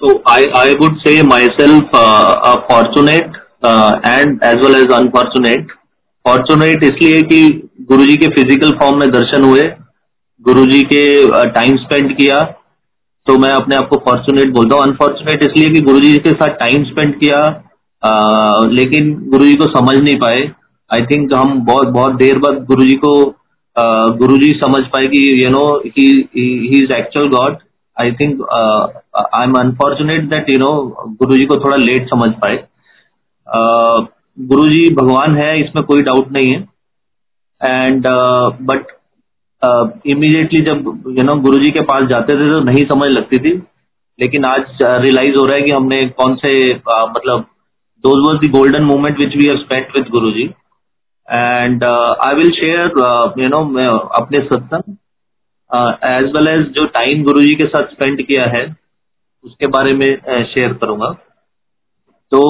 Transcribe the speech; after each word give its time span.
So 0.00 0.10
I 0.26 0.74
would 0.80 0.96
say 1.04 1.14
myself 1.22 1.96
fortunate 2.68 3.34
and 3.62 4.42
as 4.42 4.56
well 4.62 4.76
as 4.76 4.92
unfortunate. 4.98 5.74
Fortunate 6.24 6.84
इसलिए 6.84 7.20
कि 7.30 7.40
गुरुजी 7.90 8.16
के 8.22 8.28
physical 8.34 8.70
form 8.80 8.98
में 9.00 9.10
दर्शन 9.12 9.44
हुए 9.44 9.62
गुरुजी 10.46 10.80
के 10.92 11.04
टाइम 11.50 11.76
स्पेंड 11.76 12.16
किया। 12.18 12.40
तो 13.26 13.36
मैं 13.38 13.50
अपने 13.52 13.76
आप 13.76 13.88
को 13.88 13.96
फॉर्चुनेट 14.06 14.54
बोलता 14.54 14.76
हूँ। 14.76 14.82
अनफॉर्चुनेट 14.84 15.42
इसलिए 15.42 15.68
कि 15.74 15.80
गुरुजी 15.86 16.16
के 16.18 16.30
साथ 16.32 16.54
टाइम 16.62 16.84
स्पेंड 16.84 17.18
किया 17.20 17.40
आ, 18.02 18.10
लेकिन 18.70 19.12
गुरुजी 19.30 19.54
को 19.54 19.66
समझ 19.70 19.96
नहीं 19.96 20.16
पाए। 20.20 20.40
आई 20.90 21.00
थिंक 21.10 21.32
हम 21.34 21.60
बहुत 21.66 21.88
बहुत 21.98 22.14
देर 22.22 22.38
बाद 22.46 22.64
गुरुजी 22.68 22.94
को 23.04 23.12
गुरुजी 24.20 24.50
समझ 24.64 24.82
पाए 24.94 25.06
कि 25.06 25.20
you 25.44 25.50
know 25.50 25.66
he 25.86 26.08
is 26.78 26.92
actual 26.98 27.28
God 27.36 27.56
I 27.96 28.12
think 28.20 28.40
I 29.14 29.44
am 29.44 29.54
unfortunate 29.60 30.28
that 30.30 30.48
you 30.50 30.58
know 30.58 30.72
Guru 31.20 31.36
ji 31.36 31.46
को 31.46 31.56
थोड़ा 31.64 31.76
लेट 31.76 32.08
समझ 32.08 32.30
पाए। 32.42 32.56
गुरु 34.38 34.68
जी 34.68 34.82
भगवान 34.94 35.36
है 35.36 35.50
इसमें 35.60 35.84
कोई 35.84 36.02
डाउट 36.02 36.30
नहीं 36.32 36.52
है। 36.52 36.60
एंड 37.60 38.06
बट 38.68 38.92
इमीडिएटली 40.06 40.60
जब 40.66 40.86
यू 41.18 41.24
नो 41.24 41.34
गुरु 41.40 41.58
जी 41.62 41.70
के 41.70 41.80
पास 41.88 42.04
जाते 42.10 42.34
थे 42.34 42.52
तो 42.52 42.60
नहीं 42.64 42.84
समझ 42.92 43.08
लगती 43.08 43.38
थी। 43.38 43.52
लेकिन 44.18 44.44
आज 44.44 44.78
रियलाइज़ 44.82 45.36
हो 45.38 45.44
रहा 45.44 45.56
है 45.56 45.62
कि 45.62 45.70
हमने 45.70 46.04
कौन 46.08 46.34
से 46.36 46.52
uh, 46.70 47.06
मतलब 47.10 47.44
those 48.04 48.18
was 48.26 48.38
the 48.40 48.50
golden 48.52 48.82
moment 48.84 49.20
which 49.20 49.36
we 49.36 49.44
have 49.44 49.56
spent 49.58 49.96
with 49.96 50.08
Guruji. 50.10 50.42
And 51.28 51.84
I 51.84 52.34
will 52.34 52.50
share 52.52 52.86
you 53.38 53.48
know 53.48 53.60
अपने 54.20 54.38
सत्संग 54.46 54.96
एज 56.06 56.24
वेल 56.36 56.48
एज 56.48 56.66
जो 56.74 56.84
टाइम 56.94 57.22
गुरुजी 57.24 57.54
के 57.54 57.66
साथ 57.66 57.92
स्पेंड 57.92 58.22
किया 58.26 58.46
है। 58.56 58.64
उसके 59.44 59.66
बारे 59.68 59.92
में 59.94 60.08
शेयर 60.46 60.72
करूँगा। 60.74 61.10
तो 62.32 62.40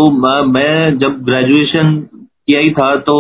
मैं 0.47 0.98
जब 0.98 1.23
ग्रेजुएशन 1.25 1.95
किया 2.03 2.61
ही 2.61 2.70
था 2.73 2.95
तो 3.03 3.17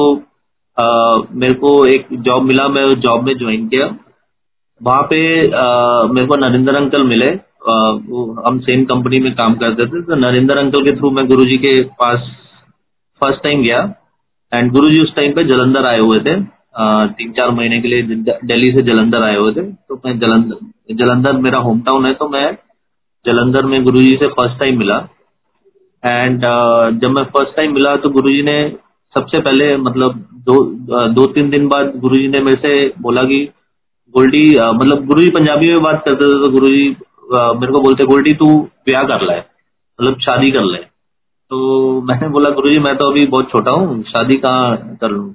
आ, 0.76 0.86
मेरे 1.32 1.54
को 1.56 1.70
एक 1.86 2.06
जॉब 2.26 2.42
मिला 2.44 2.66
मैं 2.70 2.82
उस 2.84 2.94
जॉब 2.98 3.24
में 3.24 3.36
ज्वाइन 3.38 3.66
किया। 3.68 3.86
वहाँ 4.80 5.02
पे 5.10 5.18
आ, 5.42 5.64
मेरे 6.08 6.26
को 6.26 6.36
नरेंद्र 6.38 6.74
अंकल 6.76 7.02
मिले 7.06 7.26
आ, 7.26 7.74
हम 8.46 8.60
सेम 8.60 8.84
कंपनी 8.86 9.18
में 9.20 9.32
काम 9.34 9.54
करते 9.56 9.86
थे 9.86 10.02
तो 10.02 10.16
नरेंद्र 10.18 10.58
अंकल 10.58 10.84
के 10.84 10.96
थ्रू 10.98 11.10
मैं 11.10 11.26
गुरुजी 11.28 11.56
के 11.58 11.72
पास 11.98 12.30
फ़र्स्ट 13.20 13.42
टाइम 13.42 13.62
गया। 13.62 13.80
एंड 14.52 14.72
गुरुजी 14.72 15.02
उस 15.02 15.14
टाइम 15.16 15.32
पे 15.32 15.44
जलंधर 15.46 15.86
आए 15.86 15.98
हुए 15.98 16.18
थे। 16.20 16.40
तीन 17.12 17.32
चार 17.32 17.50
महीने 17.52 17.80
के 17.80 17.88
लिए 17.88 18.02
दिल्ली 18.02 18.70
से 18.72 18.82
जलंधर 18.84 19.24
आए 19.24 19.36
हुए 19.36 19.52
थे। 19.52 19.62
तो 19.62 20.00
मैं 20.04 20.18
जलंधर 20.18 20.94
जलंधर 20.96 21.32
मेरा 21.40 21.58
होम 21.60 21.80
टाउन 21.82 22.06
है 22.06 22.12
तो 22.14 22.28
मैं 22.28 22.46
जलंधर 23.26 23.66
में 23.66 23.82
गुरुजी 23.84 24.12
से 24.14 24.28
फ़र्स्ट 24.30 24.60
टाइम 24.60 24.78
मिला। 24.78 24.96
एंड 26.02 26.44
uh, 26.44 27.00
जब 27.00 27.10
मैं 27.10 27.24
फ़र्स्ट 27.26 27.56
टाइम 27.56 27.74
मिला 27.74 27.94
तो 27.96 28.10
गुरुजी 28.10 28.42
ने 28.42 28.58
सबसे 29.14 29.40
पहले 29.40 29.76
मतलब 29.78 30.26
दो 30.46 30.58
दो 31.10 31.24
तीन 31.32 31.50
दिन 31.50 31.66
बाद 31.68 31.92
गुरुजी 32.00 32.28
ने 32.28 32.40
मेरे 32.40 32.60
से 32.62 32.72
बोला 33.02 33.22
कि 33.24 33.40
गोल्डी 34.14 34.44
uh, 34.46 34.72
मतलब 34.74 35.06
गुरुजी 35.06 35.30
पंजाबी 35.30 35.68
में 35.68 35.82
बात 35.82 36.02
करते 36.04 36.24
थे 36.24 36.44
तो 36.44 36.50
गुरुजी 36.52 36.88
मेरे 37.30 37.72
को 37.72 37.80
बोलते 37.80 38.04
गोल्डी 38.06 38.32
तू 38.36 38.46
ब्याह 38.86 39.04
कर 39.08 39.22
ले 39.22 39.36
मतलब 39.38 40.20
शादी 40.20 40.50
कर 40.50 40.64
ले। 40.64 40.78
तो 40.78 41.58
मैंने 42.02 42.28
बोला 42.28 42.50
गुरुजी 42.52 42.78
मैं 42.80 42.96
तो 42.96 43.10
अभी 43.10 43.26
बहुत 43.28 43.50
छोटा 43.50 43.70
हूँ 43.72 44.02
शादी 44.08 44.36
कहाँ 44.38 44.96
कर 45.00 45.10
लूँ? 45.10 45.28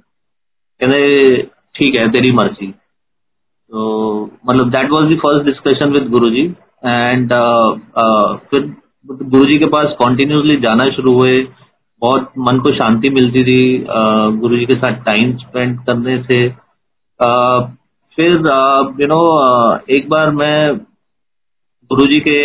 कहते 0.82 1.42
ठीक 1.76 1.96
है 1.96 2.08
तेरी 2.12 2.32
मर्ज़ी। 2.32 2.68
तो 2.68 4.24
मतलब 4.48 4.70
that 4.72 4.92
was 4.92 5.14
the 5.14 5.18
first 5.20 5.44
discussion 5.46 5.92
with 5.94 6.10
Guruji. 6.10 6.48
And 6.84 7.34
फिर 8.50 8.74
गुरु 9.06 9.46
जी 9.46 9.58
के 9.60 9.66
पास 9.68 9.96
कॉन्टिन्यूसली 10.00 10.58
जाना 10.62 10.86
शुरू 10.92 11.14
हुए। 11.14 11.36
बहुत 12.02 12.32
मन 12.40 12.60
को 12.60 12.72
शांति 12.76 13.10
मिलती 13.10 13.44
थी 13.46 13.86
गुरु 14.40 14.58
जी 14.58 14.66
के 14.66 14.74
साथ 14.76 15.04
टाइम 15.04 15.36
स्पेंड 15.38 15.80
करने 15.86 16.18
से। 16.24 16.40
फिर 18.18 18.32
यू 19.02 19.08
नो 19.08 19.22
एक 19.90 20.10
बार 20.10 20.32
मैं 20.34 20.76
गुरु 21.92 22.06
जी 22.06 22.20
के 22.20 22.38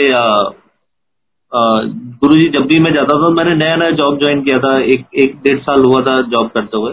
गुरु 1.53 2.35
जी 2.35 2.49
जब 2.51 2.67
भी 2.67 2.79
मैं 2.81 2.93
जाता 2.95 3.17
था, 3.17 3.29
मैंने 3.35 3.55
नया 3.57 3.77
नया 3.77 3.91
जॉब 3.93 4.19
ज्वाइन 4.19 4.43
किया 4.43 4.57
था। 4.59 4.77
एक 4.85 5.05
एक 5.17 5.37
डेढ़ 5.45 5.59
साल 5.61 5.85
हुआ 5.85 6.03
था 6.03 6.21
जॉब 6.31 6.49
करते 6.55 6.77
हुए। 6.77 6.93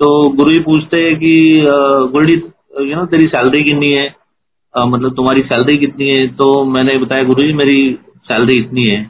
तो 0.00 0.08
गुरु 0.30 0.52
जी 0.52 0.60
पूछते 0.62 1.02
हैं 1.04 1.14
कि 1.16 1.32
गुरु 2.12 2.26
जी 2.26 2.34
यू 2.80 2.96
नो 2.96 3.04
तेरी 3.06 3.24
सैलरी 3.26 3.62
कितनी 3.64 3.92
है? 3.92 4.08
आ, 4.74 4.84
मतलब 4.84 5.14
तुम्हारी 5.14 5.40
सैलरी 5.40 5.76
कितनी 5.78 6.08
है? 6.08 6.26
तो 6.26 6.64
मैंने 6.64 6.96
बताया 6.98 7.24
गुरु 7.24 7.46
जी 7.46 7.52
मेरी 7.52 7.98
सैलरी 8.24 8.58
इतनी 8.58 8.86
है। 8.86 9.02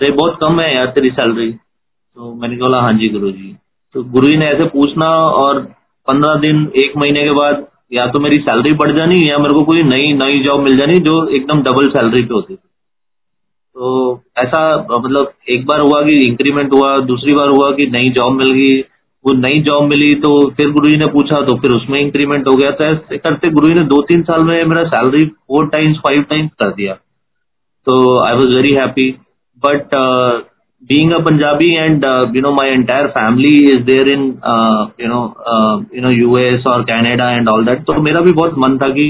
तो 0.00 0.06
ये 0.06 0.12
बहुत 0.12 0.38
कम 0.40 0.60
है 0.60 0.74
यार 0.76 0.86
तेरी 0.86 1.10
सैलरी 1.10 1.50
तो 1.52 2.34
मैंने 2.34 2.56
बोला 2.56 2.80
हाँ 2.80 2.92
जी 2.92 3.08
गुरु 3.08 3.30
जी। 3.30 3.56
तो 3.94 4.02
गुरु 4.04 4.28
जी 4.28 4.36
ने 4.36 4.46
ऐसे 4.46 4.68
पूछना 4.68 5.08
और 5.36 5.60
पंद्रह 6.08 6.34
दिन 6.34 6.70
एक 6.76 6.96
महीने 6.96 7.24
के 7.24 7.30
बाद 7.30 7.66
या 7.92 8.06
तो 8.06 8.20
मेरी 8.20 8.38
सैलरी 8.38 8.72
बढ़ 8.74 8.92
जानी 8.96 9.20
या 9.30 9.38
मेरे 9.38 9.54
को 9.54 9.62
कोई 9.62 9.82
नई 9.82 10.12
नई 10.12 10.40
जॉब 10.40 10.60
मिल 10.60 10.76
जानी 10.76 10.98
जो 11.00 11.14
एकदम 11.28 11.62
डबल 11.62 11.88
सैलरी 11.88 12.22
पे 12.22 12.34
होती। 12.34 12.54
थी 12.54 12.68
तो 13.76 14.22
ऐसा 14.38 14.62
मतलब 14.76 15.32
एक 15.48 15.66
बार 15.66 15.80
हुआ 15.80 16.02
कि 16.02 16.18
इंक्रीमेंट 16.20 16.72
हुआ 16.74 16.96
दूसरी 16.98 17.34
बार 17.34 17.48
हुआ 17.48 17.70
कि 17.70 17.86
नई 17.86 18.10
जॉब 18.10 18.32
मिल 18.32 18.50
गई 18.50 18.70
वो 19.24 19.34
नई 19.38 19.60
जॉब 19.62 19.88
मिली 19.88 20.12
तो 20.20 20.30
फिर 20.56 20.70
गुरु 20.72 20.90
जी 20.90 20.96
ने 20.98 21.06
पूछा 21.12 21.40
तो 21.46 21.56
फिर 21.56 21.70
उसमें 21.72 21.98
इंक्रीमेंट 22.00 22.48
हो 22.48 22.56
गया। 22.56 22.70
तो 22.70 22.84
ऐसे 22.84 23.18
करते 23.18 23.50
गुरु 23.50 23.68
जी 23.68 23.74
ने 23.74 23.84
दो 23.88 24.00
तीन 24.08 24.22
साल 24.22 24.44
में 24.44 24.54
मेरा 24.64 24.84
salary 24.94 25.24
four 25.24 25.66
times 25.74 25.98
five 26.06 26.22
times 26.30 26.50
कर 26.62 26.72
दिया। 26.72 26.94
तो 27.86 27.94
I 28.20 28.34
was 28.34 28.54
very 28.54 28.72
happy 28.80 29.10
but 29.62 29.94
uh, 29.96 30.32
you 32.34 32.40
know 32.44 32.50
my 32.54 32.64
entire 32.68 33.08
family 33.16 33.50
is 33.72 33.82
there 33.86 34.06
in 34.12 34.22
uh, 34.52 34.80
you 35.02 35.10
know 35.10 35.20
uh, 35.52 35.74
you 35.96 36.02
know 36.04 36.10
US 36.20 36.66
और 36.70 36.82
Canada 36.84 37.28
and 37.34 37.50
all 37.52 37.62
that 37.68 37.84
तो 37.86 38.00
मेरा 38.02 38.22
भी 38.22 38.32
बहुत 38.32 38.54
मन 38.58 38.76
था 38.78 38.88
कि 38.96 39.04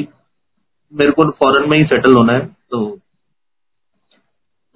मेरे 0.92 1.12
को 1.12 1.24
फॉरेन 1.38 1.68
में 1.70 1.76
ही 1.78 1.84
सेटल 1.84 2.14
होना 2.16 2.32
है। 2.32 2.44
तो 2.70 2.80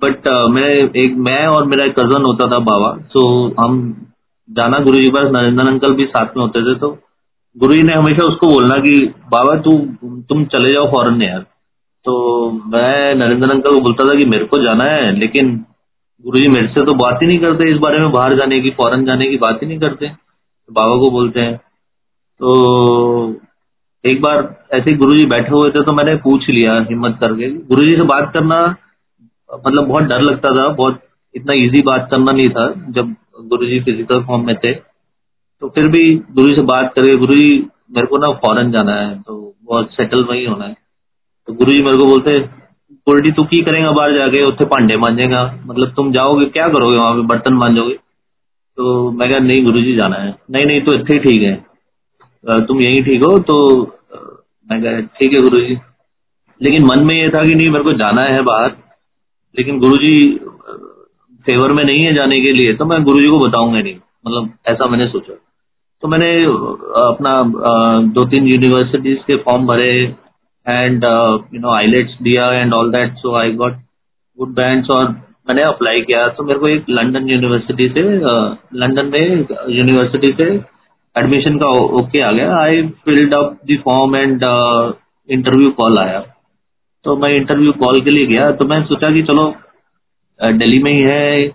बट 0.02 0.28
uh, 0.28 0.48
मैं 0.54 0.70
एक 1.02 1.16
मैं 1.28 1.46
और 1.46 1.66
मेरा 1.66 1.88
कज़न 1.98 2.24
होता 2.24 2.50
था 2.52 2.58
बाबा। 2.70 2.90
तो 3.14 3.22
हम 3.60 3.78
जाना 4.50 4.78
गुरु 4.78 5.00
जी 5.00 5.08
पास, 5.08 5.30
नरेंद्र 5.32 5.68
अंकल 5.68 5.92
भी 5.92 6.04
साथ 6.04 6.36
में 6.36 6.42
होते 6.42 6.62
थे 6.62 6.78
तो 6.78 6.98
गुरु 7.56 7.74
जी 7.74 7.82
ने 7.82 7.94
हमेशा 7.94 8.26
उसको 8.26 8.46
बोलना 8.46 8.76
कि, 8.76 9.06
बाबा, 9.06 9.54
तू, 9.56 9.78
तुम 10.22 10.44
चले 10.44 10.68
जाओ 10.68 10.86
फॉरेन 10.86 11.22
यार। 11.22 11.46
तो 12.04 12.14
मैं 12.52 13.14
नरेंद्र 13.14 13.50
अंकल 13.50 13.72
को 13.72 13.80
बोलता 13.80 14.04
था 14.04 14.18
कि, 14.18 14.24
मेरे 14.24 14.44
को 14.44 14.62
जाना 14.62 14.84
है, 14.84 15.10
लेकिन 15.18 15.64
गुरु 16.24 16.38
जी 16.38 16.48
मेरे 16.48 16.68
से 16.68 16.84
तो 16.84 16.92
बात 16.92 17.22
ही 17.22 17.26
नहीं 17.26 17.38
करते 17.38 17.70
इस 17.70 17.76
बारे 17.76 17.98
में, 17.98 18.10
बाहर 18.12 18.36
जाने 18.36 18.60
की, 18.60 18.70
फॉरन 18.70 19.04
जाने 19.04 19.30
की 19.30 19.36
बात 19.36 19.62
ही 19.62 19.68
नहीं 19.68 19.78
करते। 19.78 20.08
तो 20.08 20.72
बाबा 20.72 20.96
को 20.96 21.10
बोलते 21.10 21.40
हैं। 21.40 21.56
तो 22.40 23.36
एक 24.04 24.20
बार 24.22 24.66
ऐसे 24.72 24.92
गुरु 24.92 25.14
जी 25.14 25.24
बैठे 25.26 25.50
हुए 25.50 25.70
थे 25.70 25.82
तो 25.82 25.92
मैंने 25.92 26.16
पूछ 26.16 26.48
लिया 26.48 26.74
हिम्मत 26.90 27.18
करके। 27.24 27.50
गुरु 27.50 27.84
जी 27.84 27.92
से 27.92 28.06
बात 28.06 28.32
करना 28.34 28.76
मतलब 29.66 29.86
बहुत 29.86 30.02
डर 30.02 30.20
लगता 30.20 30.50
था, 30.50 30.68
बहुत 30.68 31.00
इतना 31.34 31.52
इजी 31.56 31.82
बात 31.82 32.08
करना 32.10 32.32
नहीं 32.32 32.48
था। 32.48 32.66
जब 32.90 33.14
गुरु 33.36 33.66
जी 33.66 33.80
फ़िज़िकल 33.80 34.22
फॉर्म 34.24 34.46
में 34.46 34.54
थे 34.56 34.72
तो 34.72 35.68
फिर 35.68 35.88
भी 35.88 36.04
गुरु 36.34 36.54
से 36.56 36.62
बात 36.64 36.92
करके 36.94 37.16
गुरु 37.18 37.34
जी 37.34 37.52
मेरे 37.94 38.06
को 38.06 38.18
ना 38.18 38.32
फॉरन 38.38 38.70
जाना 38.72 38.94
है 38.94 39.18
तो 39.20 39.34
बहुत 39.62 39.90
सेटल 39.92 40.24
वही 40.24 40.44
होना 40.44 40.64
है। 40.64 40.74
तो 41.48 41.52
गुरु 41.52 41.72
जी 41.72 41.82
मेरे 41.82 41.98
को 41.98 42.06
बोलते 42.06 42.38
गोल्डी 43.06 43.30
तू 43.32 43.42
की 43.44 43.60
करेगा 43.62 43.90
बाहर 43.92 44.14
जाके? 44.14 44.44
उत्थे 44.44 44.64
भांडे 44.66 44.96
मांजेगा। 44.96 45.42
मतलब 45.66 45.92
तुम 45.96 46.10
जाओगे, 46.12 46.46
क्या 46.46 46.66
करोगे 46.68 46.96
वहाँ 46.96 47.14
पे? 47.14 47.22
बर्तन 47.26 47.54
मांजोगे? 47.54 47.94
तो 48.78 49.10
मैं 49.10 49.30
कहा, 49.30 49.38
नहीं 49.40 49.64
गुरु 49.64 49.80
जी 49.80 49.94
जाना 49.96 50.16
है। 50.16 50.34
नहीं 50.50 50.66
नहीं 50.66 50.80
तो 50.82 50.92
इतने 50.94 51.16
ही 51.16 51.20
ठीक 51.20 51.42
है। 51.42 52.64
तुम 52.66 52.80
यही 52.80 53.02
ठीक 53.02 53.22
हो 53.22 53.38
तो 53.40 53.58
मैं 54.68 54.82
कहा, 54.82 55.00
ठीक 55.18 55.32
है 55.32 55.40
गुरु 55.40 55.60
जी 55.60 55.78
लेकिन 56.60 56.84
मन 56.86 57.04
में 57.06 57.14
ये 57.14 57.28
था 57.30 57.42
कि 57.42 57.54
नहीं, 57.54 57.70
मेरे 57.70 57.84
को 57.84 57.92
जाना 57.94 58.22
है 58.24 58.42
बाहर। 58.42 58.76
लेकिन 59.54 59.78
गुरु 59.80 59.96
जी 59.98 60.14
फेवर 61.48 61.72
में 61.72 61.82
नहीं 61.84 62.04
है 62.04 62.14
जाने 62.14 62.40
के 62.40 62.52
लिए 62.52 62.74
तो 62.74 62.84
मैं 62.84 63.02
गुरु 63.04 63.20
जी 63.20 63.28
को 63.28 63.38
बताऊँगा 63.40 63.80
नहीं। 63.80 63.94
मतलब 64.26 64.50
ऐसा 64.68 64.86
मैंने 64.86 65.06
सोचा। 65.08 65.34
तो 66.02 66.08
मैंने 66.08 66.32
अपना 67.02 67.32
दो 68.14 68.24
तीन 68.30 68.46
यूनिवर्सिटीज 68.48 69.18
के 69.26 69.36
फॉर्म 69.42 69.66
भरे 69.66 69.92
एंड 70.66 71.04
यू 71.54 71.60
नो 71.60 71.72
आईलेट्स 71.74 72.16
दिया 72.22 72.50
and 72.52 72.74
all 72.74 72.90
that 72.92 73.14
so 73.18 73.34
I 73.36 73.52
got 73.54 73.72
good 74.38 74.54
bands 74.54 74.90
और 74.90 75.08
मैंने 75.48 75.62
अप्लाई 75.64 76.00
किया। 76.00 76.26
तो 76.28 76.44
मेरे 76.44 76.58
को 76.58 76.70
एक 76.70 76.84
लंदन 76.90 77.28
यूनिवर्सिटी 77.30 77.88
से 77.90 78.00
लंदन 78.80 79.06
में 79.08 79.26
यूनिवर्सिटी 79.70 80.32
से 80.40 80.48
एडमिशन 81.16 81.58
का 81.58 81.68
ओके 81.98 82.22
आ 82.22 82.30
गया। 82.32 82.56
I 82.56 82.82
filled 83.04 83.34
up 83.34 83.58
the 83.70 83.78
form 83.84 84.16
and 84.16 84.42
interview 85.28 85.70
call 85.78 85.98
आया। 85.98 86.18
तो 87.04 87.16
मैं 87.16 87.30
इंटरव्यू 87.36 87.72
कॉल 87.80 88.00
के 88.00 88.10
लिए 88.10 88.26
गया। 88.26 88.50
तो 88.52 88.66
मैं 88.68 88.82
सोचा 88.84 89.10
कि 89.12 89.22
चलो 89.22 89.44
दिल्ली 90.40 90.78
में 90.82 90.92
ही 90.92 91.00
है। 91.02 91.48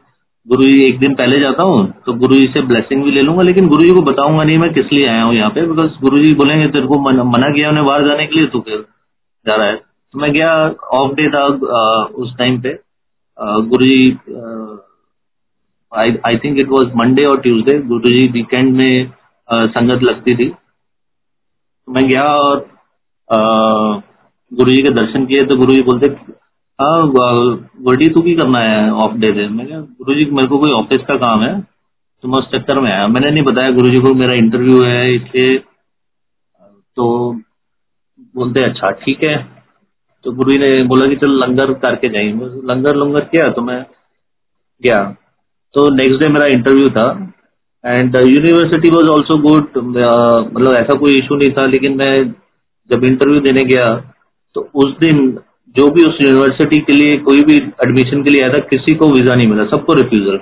गुरु 0.48 0.64
जी, 0.64 0.84
एक 0.86 1.00
दिन 1.00 1.14
पहले 1.16 1.40
जाता 1.42 1.64
हूँ 1.64 1.82
तो 2.06 2.14
गुरु 2.20 2.36
जी 2.36 2.46
से 2.54 2.62
ब्लेसिंग 2.68 3.04
भी 3.04 3.12
ले 3.12 3.22
लूँगा, 3.22 3.42
लेकिन 3.44 3.68
गुरु 3.70 3.84
जी 3.84 3.92
को 3.96 4.02
बताऊँगा 4.04 4.44
नहीं 4.44 4.58
मैं 4.60 4.74
किस 4.74 4.86
लिए 4.94 5.06
आया 5.08 5.24
हूँ 5.24 5.36
यहाँ 5.36 5.50
पे 5.52 5.66
बिकॉज़ 5.68 6.00
गुरु 6.02 6.18
जी 6.18 6.34
बोलेंगे, 6.36 6.66
तेरे 6.68 6.88
को 6.88 7.00
मना 7.00 7.50
किया 7.52 7.70
उन्हें 7.70 7.86
बाहर 7.86 8.08
जाने 8.08 8.26
के 8.28 8.40
लिए 8.40 8.48
तो 8.48 8.60
फिर 8.62 8.86
जा 9.46 9.56
रहा 9.56 9.68
है। 9.68 9.76
तो 9.76 10.20
मैं 10.20 10.32
गया 10.34 10.54
ऑफ़ 10.94 11.14
डे 11.16 11.28
था 11.30 11.46
उस 12.16 12.34
टाइम 12.38 12.60
पे। 12.62 12.74
Guru 13.68 13.86
ji 13.86 14.18
I 15.92 16.36
think 16.44 16.60
it 16.60 16.68
was 16.70 16.98
Monday 16.98 17.26
और 17.26 17.40
ट्यूजडे 17.42 17.78
गुरु 17.88 18.10
जी 18.10 18.28
वीकेंड 18.32 18.76
में 18.76 19.12
संगत 19.50 20.04
लगती 20.04 20.36
थी। 20.36 20.50
तो 20.50 21.92
मैं 21.92 22.08
गया 22.10 22.24
और 22.40 22.66
गुरु 24.52 24.72
जी 24.72 24.84
के 24.84 24.90
दर्शन 24.96 25.26
किए 25.26 25.44
तो 25.44 25.58
गुरु 25.58 25.74
जी 25.74 25.82
बोलते 25.84 26.08
हाँ 26.80 27.08
गुरडी 27.08 28.08
तू 28.10 28.22
की 28.22 28.34
करना 28.36 28.60
है 28.60 28.92
ऑफ़ 29.04 29.14
डे 29.18 29.28
से 29.34 29.48
मैं 29.50 29.66
गुरु 29.68 30.14
जी 30.16 30.30
मेरे 30.32 30.48
को 30.48 30.58
कोई 30.58 30.72
ऑफ़िस 30.74 31.02
का 31.08 31.16
काम 31.18 31.42
है 31.44 31.60
तो 32.24 32.28
मैं 32.28 32.40
उस 32.40 32.48
चक्कर 32.52 32.80
में 32.80 32.92
आया। 32.92 33.08
मैंने 33.08 33.32
नहीं 33.32 33.44
बताया 33.44 33.72
गुरु 33.72 33.90
जी 33.90 34.00
को, 34.02 34.14
मेरा 34.14 34.38
इंटरव्यू 34.38 34.82
है, 34.84 35.16
इसलिए 35.16 35.54
तो 36.98 37.06
बोलते 38.36 38.64
अच्छा 38.64 38.90
ठीक 39.04 39.24
है। 39.24 39.36
तो 40.26 40.32
गुरु 40.32 40.54
जी 40.54 40.60
ने 40.60 40.84
बोला 40.88 41.10
कि, 41.10 41.16
चल, 41.16 41.32
लंगर 41.44 41.74
करके 41.86 42.10
जाएँगे। 42.10 42.46
लंगर 42.68 42.96
लंगर 42.96 43.24
किया? 43.26 43.50
तो 43.52 43.62
मैं 43.62 43.82
गया। 44.84 45.04
तो 45.76 45.90
नेक्स्ट 45.96 46.20
डे 46.20 46.30
मेरा 46.34 46.48
इंटरव्यू 46.54 46.88
था 46.98 47.08
and 47.84 48.16
university 48.16 48.90
was 48.90 49.08
also 49.12 49.38
good 49.42 49.78
मतलब 49.78 50.74
ऐसा 50.74 50.98
कोई 51.00 51.16
इशू 51.16 51.36
नहीं 51.36 51.50
था, 51.50 51.64
लेकिन 51.70 51.98
मैं 51.98 52.14
जब 52.90 53.04
इंटरव्यू 53.06 53.40
देने 53.42 53.64
गया 53.66 53.96
तो 54.56 54.70
उस 54.76 54.98
दिन 55.00 55.28
जो 55.76 55.88
भी 55.88 56.04
उस 56.04 56.18
यूनिवर्सिटी 56.22 56.78
के 56.78 56.94
लिए 56.94 57.18
कोई 57.18 57.44
भी 57.44 57.56
एडमिशन 57.86 58.24
के 58.24 58.32
लिए 58.32 58.44
आया 58.44 58.54
था 58.54 58.60
किसी 58.72 58.94
को 58.96 59.10
वीज़ा 59.10 59.36
नहीं 59.36 59.48
मिला 59.48 59.66
सबको 59.66 59.94
refusal 59.94 60.40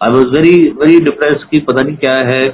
I 0.00 0.12
was 0.12 0.26
very 0.26 0.54
very 0.80 1.00
depress 1.00 1.44
कि 1.50 1.60
पता 1.60 1.82
नहीं 1.82 1.96
क्या 1.96 2.16
है 2.26 2.48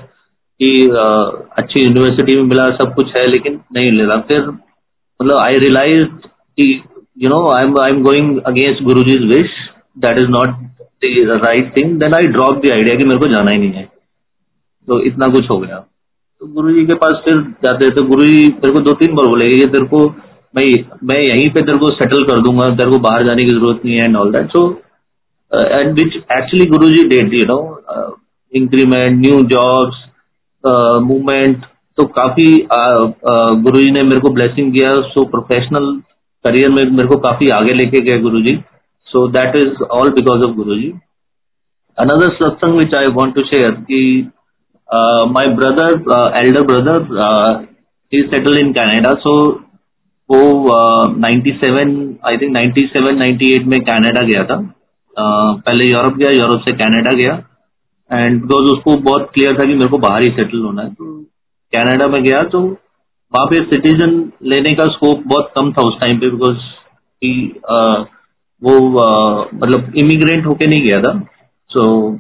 कि 0.60 0.70
uh, 0.86 1.28
अच्छी 1.58 1.80
यूनिवर्सिटी 1.80 2.36
में 2.36 2.42
मिला 2.44 2.66
सब 2.80 2.94
कुछ 2.94 3.12
है 3.18 3.26
लेकिन 3.26 3.60
नहीं 3.74 3.92
मिला। 3.92 4.16
फिर 4.30 4.48
मतलब 4.48 5.36
आई 5.36 5.54
रियलाइज़ 5.54 6.04
कि 6.04 6.66
you 7.18 7.28
know 7.28 7.38
I 7.52 7.64
am 7.64 7.74
I 7.80 7.90
am 7.94 8.02
going 8.02 8.40
against 8.46 8.82
Guru 8.82 9.02
ji's 9.02 9.24
wish 9.34 9.54
that 9.98 10.18
is 10.18 10.26
not 10.26 10.48
the 11.04 11.38
right 11.44 11.72
thing 11.76 11.98
then 12.00 12.14
I 12.14 12.32
drop 12.32 12.66
the 12.66 12.72
idea 12.72 12.96
कि 12.96 13.06
मेरे 13.06 13.18
को 13.18 13.28
जाना 13.28 13.54
ही 13.54 13.58
नहीं 13.58 13.72
है। 13.72 13.84
तो 14.88 15.00
इतना 15.02 15.28
कुछ 15.28 15.50
हो 15.50 15.56
गया। 15.56 15.78
तो 16.40 16.46
गुरु 16.46 16.72
जी 16.74 16.84
के 16.86 16.94
पास 16.94 17.20
फिर 17.24 17.40
जाते 17.64 17.90
तो 17.90 18.02
गुरु 18.02 18.24
जी 18.24 18.42
मेरे 18.44 18.70
को 18.70 18.80
दो 18.80 18.92
तीन 18.92 19.14
बार 19.14 19.26
बोले 19.26 19.46
ये 19.46 19.66
तेरे 19.66 19.86
को 19.86 20.06
मैं 20.54 20.64
मैं 21.04 21.18
यहीं 21.18 21.48
पे 21.50 21.62
तेरे 21.62 21.78
को 21.78 21.88
सेटल 21.94 22.22
कर 22.24 22.42
दूँगा 22.42 22.68
तेरे 22.72 22.90
को 22.90 22.98
बाहर 23.00 23.26
जाने 23.26 23.44
की 23.44 23.50
ज़रूरत 23.50 23.84
नहीं 23.84 23.96
है 23.96 24.04
and 24.04 24.16
all 24.16 24.32
that 24.32 24.48
so 24.50 24.62
and 25.52 25.92
which 25.94 26.16
actually 26.16 26.66
Guru 26.70 26.88
ji 26.88 27.04
that 27.08 27.34
you 27.34 27.44
know 27.46 27.60
increment 28.52 29.20
new 29.20 29.42
jobs 29.52 30.04
movement 31.02 31.64
तो 31.98 32.04
काफ़ी 32.16 32.46
uh, 32.74 33.00
uh, 33.30 33.52
गुरु 33.62 33.78
जी 33.78 33.90
ने 33.90 34.02
मेरे 34.02 34.20
को 34.20 34.30
ब्लेसिंग 34.30 34.72
किया 34.72 34.92
सो 35.08 35.24
प्रोफेशनल 35.30 35.88
करियर 36.44 36.70
में 36.70 36.82
मेरे 36.82 37.08
को 37.08 37.16
काफ़ी 37.20 37.48
आगे 37.52 37.72
लेके 37.74 38.00
गए 38.00 38.18
Guru 38.18 38.40
ji 38.40 38.56
so 39.08 39.26
that 39.28 39.56
is 39.56 39.82
all 39.92 40.10
because 40.10 40.48
of 40.48 40.54
Guru 40.56 40.76
ji 40.76 40.92
another 41.98 42.34
satsang 42.34 42.78
which 42.78 42.94
I 42.96 43.10
want 43.14 43.34
to 43.34 43.42
share 43.44 43.70
की 43.90 44.04
my 45.34 45.54
brother 45.54 45.98
elder 46.38 46.62
brother 46.62 47.66
he 48.12 48.22
settle 48.24 48.58
in 48.60 48.72
Canada 48.72 49.12
so 49.18 49.34
वो 50.30 50.40
ninety 51.18 51.52
seven 51.62 51.94
I 52.30 52.36
think 52.36 52.52
ninety 52.52 52.82
seven 52.88 53.18
ninety 53.18 53.52
eight 53.54 53.66
में 53.66 53.78
Canada 53.80 54.26
गया 54.26 54.44
था। 54.44 54.58
Uh, 55.16 55.52
पहले 55.60 55.84
Europe 55.86 56.16
गया 56.16 56.30
Europe 56.32 56.60
से 56.60 56.72
Canada 56.74 57.14
गया। 57.14 57.32
And 58.10 58.40
because 58.42 58.70
उसको 58.72 58.96
बहुत 59.02 59.30
क्लियर 59.34 59.58
था 59.58 59.64
कि 59.64 59.74
मेरे 59.74 59.90
को 59.90 59.98
बाहर 59.98 60.22
ही 60.22 60.28
सेटल 60.28 60.62
होना 60.62 60.82
है 60.82 60.92
तो 60.94 61.04
कनाडा 61.72 62.06
में 62.08 62.22
गया 62.24 62.42
तो 62.44 62.60
वहाँ 62.60 63.46
पे 63.46 63.56
सिटीजन 63.64 64.14
लेने 64.44 64.72
का 64.74 64.84
स्कोप 64.92 65.22
बहुत 65.26 65.52
कम 65.56 65.72
था 65.72 65.82
उस 65.88 65.98
टाइम 66.00 66.18
पे 66.18 66.30
बिकॉज़ 66.30 66.56
uh, 67.74 67.98
वो 68.62 68.72
uh, 69.02 69.54
मतलब 69.54 69.92
इमिग्रेंट 69.96 70.46
होके 70.46 70.66
नहीं 70.66 70.82
गया 70.84 70.98
था। 70.98 71.18
सो 71.70 71.82
so, 71.82 72.18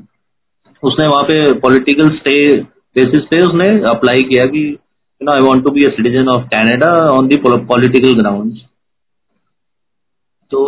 उसने 0.82 1.06
वहाँ 1.08 1.22
पे 1.22 1.52
पॉलिटिकल 1.60 2.08
स्टे 2.16 2.36
बेसिस 2.96 3.24
पे 3.30 3.40
उसने 3.42 3.66
अप्लाई 3.88 4.22
किया 4.22 4.44
कि 4.46 4.62
you 5.20 5.26
know, 5.26 5.32
I 5.32 5.42
want 5.42 5.66
to 5.66 5.70
be 5.70 5.84
a 5.84 5.94
citizen 5.94 6.28
of 6.28 6.48
Canada 6.50 6.90
on 7.12 7.28
the 7.28 7.38
political 7.38 8.14
grounds. 8.20 8.58
तो 10.52 10.60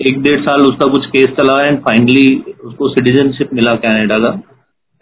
एक 0.00 0.20
डेढ़ 0.22 0.40
साल 0.44 0.62
उसका 0.66 0.86
कुछ 0.92 1.06
केस 1.06 1.26
चला 1.38 1.56
एंड 1.64 1.78
फाइनली 1.80 2.24
उसको 2.64 2.88
सिटीजनशिप 2.88 3.52
मिला 3.54 3.74
कनाडा 3.82 4.18
का। 4.24 4.30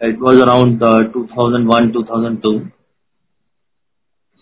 इट 0.01 0.17
वाज 0.21 0.41
अराउंड 0.41 0.83
2001 1.15 1.87
2002 1.93 2.53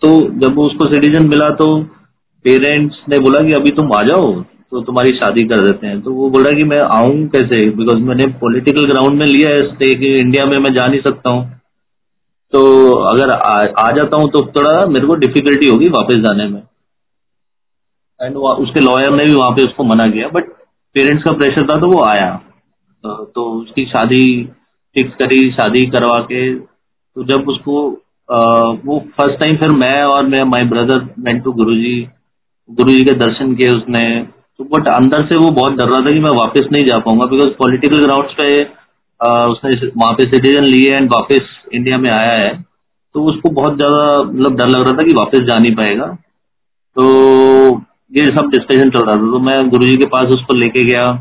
तो 0.01 0.09
जब 0.41 0.59
उसको 0.59 0.85
सिटीजन 0.93 1.27
मिला 1.29 1.49
तो 1.61 1.67
पेरेंट्स 2.45 2.97
ने 3.09 3.19
बोला 3.19 3.41
कि 3.47 3.53
अभी 3.59 3.71
तुम 3.77 3.93
आ 3.97 4.01
जाओ 4.09 4.33
तो 4.41 4.81
तुम्हारी 4.89 5.11
शादी 5.17 5.45
कर 5.47 5.61
देते 5.65 5.87
हैं। 5.87 6.01
तो 6.01 6.13
वो 6.13 6.29
बोला 6.29 6.51
कि 6.57 6.63
मैं 6.71 6.79
आऊँ 6.97 7.27
कैसे? 7.35 7.59
बिकॉज़ 7.77 8.01
मैंने 8.09 8.25
पॉलिटिकल 8.41 8.89
ग्राउंड 8.91 9.19
में 9.19 9.25
लिया 9.25 9.49
है 9.51 9.61
स्टे 9.69 9.93
कि 10.01 10.13
इंडिया 10.19 10.45
में 10.45 10.59
मैं 10.59 10.73
जा 10.75 10.87
नहीं 10.87 11.01
सकता 11.07 11.29
हूँ। 11.29 11.45
तो 12.53 12.61
अगर 13.05 13.31
आ, 13.31 13.53
आ 13.79 13.91
जाता 13.91 14.17
हूँ 14.17 14.29
तो 14.31 14.41
थोड़ा 14.47 14.85
मेरे 14.87 15.07
को 15.07 15.15
डिफिकल्टी 15.17 15.67
होगी 15.69 15.89
वापस 15.91 16.15
जाने 16.25 16.47
में। 16.49 16.61
एंड 18.19 18.37
उसके 18.37 18.79
लॉयर 18.79 19.11
ने 19.11 19.25
भी 19.25 19.33
वहाँ 19.33 19.51
पे 19.51 19.63
उसको 19.63 19.83
मना 19.83 20.07
किया 20.07 20.27
बट 20.29 20.49
पेरेंट्स 20.95 21.23
का 21.23 21.31
प्रेशर 21.33 21.67
था 21.69 21.75
तो 21.81 21.91
वो 21.91 22.03
आया। 22.03 22.29
तो 23.03 23.43
उसकी 23.53 23.85
शादी 23.85 24.25
फिक्स 24.95 25.15
करी 25.15 25.51
शादी 25.51 25.85
करवा 25.87 26.19
के 26.31 26.43
तो 26.55 27.23
जब 27.25 27.49
उसको 27.49 27.75
आ, 28.29 28.39
वो 28.85 28.99
फ़र्स्ट 29.17 29.39
टाइम 29.39 29.57
फिर 29.57 29.69
मैं 29.75 30.03
और 30.05 30.25
मैं 30.27 30.43
my 30.45 30.63
brother 30.69 31.03
went 31.19 31.43
to 31.43 31.51
Guruji 31.59 31.99
Guruji 32.69 33.03
के 33.03 33.13
दर्शन 33.19 33.53
किए 33.55 33.69
उसने। 33.71 34.01
तो 34.59 34.63
बट 34.65 34.87
अंदर 34.89 35.25
से 35.27 35.35
वो 35.35 35.49
बहुत 35.51 35.73
डर 35.73 35.87
रहा 35.87 36.01
था 36.01 36.11
कि 36.11 36.19
मैं 36.19 36.31
वापस 36.37 36.67
नहीं 36.71 36.85
जा 36.85 36.97
पाऊँगा 36.99 37.27
बिकॉज़ 37.29 37.49
पॉलिटिकल 37.59 38.01
ग्राउंड्स 38.03 38.33
पे 38.33 38.47
उसने 39.19 39.87
वहाँ 39.87 40.13
पे 40.13 40.23
सिटीजन 40.25 40.63
लिए 40.65 40.95
एंड 40.95 41.09
वापस 41.11 41.53
इंडिया 41.73 41.97
में 41.97 42.09
आया 42.11 42.35
है। 42.37 42.51
तो 43.15 43.23
उसको 43.25 43.49
बहुत 43.51 43.75
ज़्यादा 43.77 44.17
मतलब 44.21 44.55
डर 44.57 44.67
लग 44.67 44.81
रहा 44.81 44.97
था 44.97 45.03
कि 45.03 45.15
वापस 45.15 45.45
जा 45.47 45.57
नहीं 45.59 45.75
पाएगा। 45.75 46.05
तो 46.95 47.05
ये 48.11 48.25
सब 48.27 48.49
डिस्कशन 48.51 48.89
चल 48.89 48.99
रहा 48.99 49.15
था। 49.15 49.31
तो 49.31 49.39
मैं 49.41 49.57
गुरुजी 49.69 49.95
के 49.95 50.05
पास 50.07 50.33
उसको 50.35 50.55
लेके 50.55 50.83
गया। 50.83 51.11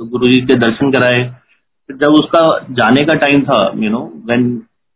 तो 0.00 0.04
गुरुजी 0.06 0.40
के 0.42 0.54
दर्शन 0.56 0.90
कराए। 0.92 1.22
जब 1.88 2.14
उसका 2.14 2.40
जाने 2.74 3.04
का 3.04 3.14
टाइम 3.16 3.42
था 3.42 3.60
यू 3.76 3.90
नो 3.90 4.00
व्हेन 4.26 4.46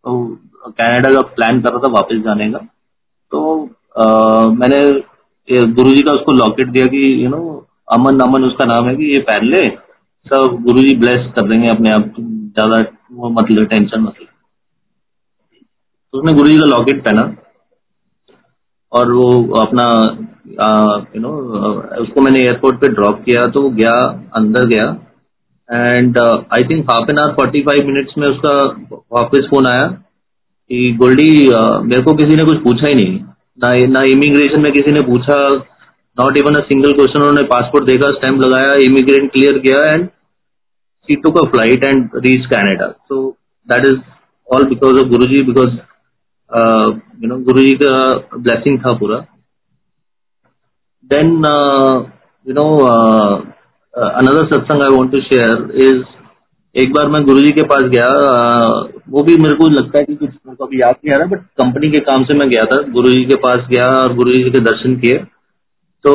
कनाडा 0.05 1.13
का 1.13 1.21
प्लान 1.35 1.61
कर 1.63 1.73
रहा 1.73 1.79
था 1.79 1.93
वापस 1.93 2.23
जाने 2.25 2.51
का। 2.53 2.59
तो 2.59 3.41
आ, 3.97 4.05
मैंने 4.51 4.81
गुरुजी 5.73 6.03
का 6.03 6.15
उसको 6.15 6.33
लॉकेट 6.35 6.69
दिया 6.69 6.87
कि 6.87 7.03
यू 7.25 7.29
नो 7.31 7.39
अमन 7.93 8.19
अमन 8.21 8.45
उसका 8.45 8.65
नाम 8.65 8.89
है 8.89 8.95
कि 8.97 9.05
ये 9.13 9.21
पहन 9.23 9.47
ले। 9.47 9.69
सब 10.27 10.57
गुरु 10.63 10.83
जी 10.83 10.97
ब्लेस 10.97 11.27
कर 11.37 11.49
देंगे 11.49 11.69
अपने 11.69 11.91
आप 11.91 12.15
ज़्यादा 12.19 12.81
वो 13.13 13.29
मतलब 13.33 13.67
टेंशन 13.67 14.01
मतलब 14.01 14.27
तो 16.15 16.19
उसने 16.19 16.33
गुरु 16.35 16.49
जी 16.49 16.59
का 16.59 16.67
लॉकेट 16.67 17.05
पहना 17.05 17.23
और 18.93 19.13
वो 19.13 19.31
अपना 19.57 19.87
यू 21.15 21.21
नो 21.23 21.33
उसको 22.01 22.21
मैंने 22.21 22.41
एयरपोर्ट 22.41 22.81
पे 22.81 22.89
ड्रॉप 22.95 23.23
किया 23.25 23.47
तो 23.49 23.63
वो 23.63 23.71
गया 23.73 23.95
अंदर 24.37 24.67
गया 24.67 24.87
and 25.69 26.19
I 26.19 26.69
think 26.71 26.91
half 26.91 27.11
an 27.11 27.19
hour 27.19 27.35
forty 27.35 27.63
five 27.63 27.87
minutes 27.87 28.15
में 28.19 28.27
उसका 28.29 28.55
वापस 29.13 29.49
फ़ोन 29.51 29.67
आया 29.69 29.87
कि 29.87 30.93
गोल्डी 30.99 31.31
uh, 31.49 31.83
मेरे 31.83 32.03
को 32.03 32.15
किसी 32.15 32.37
ने 32.37 32.45
कुछ 32.45 32.63
पूछा 32.65 32.89
ही 32.89 32.95
नहीं 32.95 33.19
ना 33.59 33.75
ना 33.91 34.03
इमिग्रेशन 34.09 34.63
में 34.63 34.73
किसी 34.73 34.93
ने 34.93 35.01
पूछा 35.07 35.37
not 36.19 36.37
even 36.37 36.55
a 36.55 36.61
single 36.67 36.93
question 36.93 37.21
उन्होंने 37.21 37.43
पासपोर्ट 37.49 37.85
देखा 37.87 38.09
स्टैंप 38.13 38.41
लगाया 38.41 38.73
इमिग्रेंट 38.85 39.31
क्लियर 39.33 39.59
किया 39.59 39.83
and 39.93 40.09
she 41.09 41.17
took 41.17 41.39
a 41.39 41.43
flight 41.51 41.85
and 41.85 42.11
reach 42.27 42.47
Canada 42.47 42.89
so 43.09 43.23
that 43.69 43.87
is 43.87 43.99
all 44.49 44.65
because 44.69 45.01
of 45.01 45.09
Guru 45.09 45.27
ji 45.27 45.43
because 45.43 45.75
you 47.23 47.29
know 47.29 47.39
Guru 47.45 47.63
ji 47.63 47.75
का 47.83 47.93
ब्लेसिंग 48.37 48.79
था 48.79 48.93
पूरा 48.99 49.19
then 51.11 51.31
you 52.47 52.55
know 52.55 52.69
another 53.95 54.47
satsang 54.47 54.83
I 54.83 54.97
want 54.97 55.13
to 55.13 55.21
share 55.29 55.71
is 55.83 56.03
एक 56.75 56.93
बार 56.93 57.09
मैं 57.09 57.23
गुरु 57.27 57.41
जी 57.43 57.51
के 57.53 57.63
पास 57.71 57.85
गया 57.93 58.09
uh, 58.09 59.01
वो 59.11 59.23
भी 59.23 59.37
मेरे 59.37 59.55
को 59.57 59.69
लगता 59.69 59.99
है 59.99 60.05
कि 60.05 60.15
कुछ 60.17 60.29
मेरे 60.29 60.57
को 60.57 60.65
अभी 60.65 60.81
याद 60.81 60.95
नहीं 61.05 61.15
आ 61.15 61.17
रहा 61.19 61.27
बट 61.29 61.41
कंपनी 61.61 61.91
के 61.91 62.01
काम 62.09 62.25
से 62.25 62.35
मैं 62.35 62.49
गया 62.51 62.65
था। 62.65 62.77
गुरु 62.93 63.11
जी 63.11 63.25
के 63.25 63.37
पास 63.45 63.59
गया 63.71 63.87
और 63.93 64.15
गुरु 64.17 64.35
जी 64.35 64.51
के 64.51 64.61
दर्शन 64.67 64.95
किए। 65.01 65.17
तो 66.05 66.13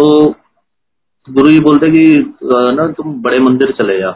गुरु 1.28 1.52
जी 1.52 1.60
बोलते 1.68 1.90
कि 1.92 2.04
ना 2.78 2.88
तुम 2.98 3.14
बड़े 3.22 3.40
मंदिर 3.40 3.72
चले 3.82 3.98
जाओ। 4.00 4.14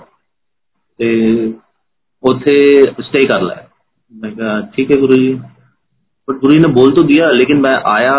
स्टे 3.01 3.23
कर 3.23 3.41
ला 3.41 3.55
मैं 4.13 4.61
ठीक 4.71 4.91
है 4.91 4.97
गुरु 5.01 5.15
जी 5.15 5.33
बट 5.33 6.39
गुरु 6.39 6.53
जी 6.53 6.59
ने 6.59 6.67
बोल 6.73 6.91
तो 6.95 7.03
दिया, 7.03 7.29
लेकिन 7.31 7.61
मैं 7.61 7.73
आया 7.91 8.15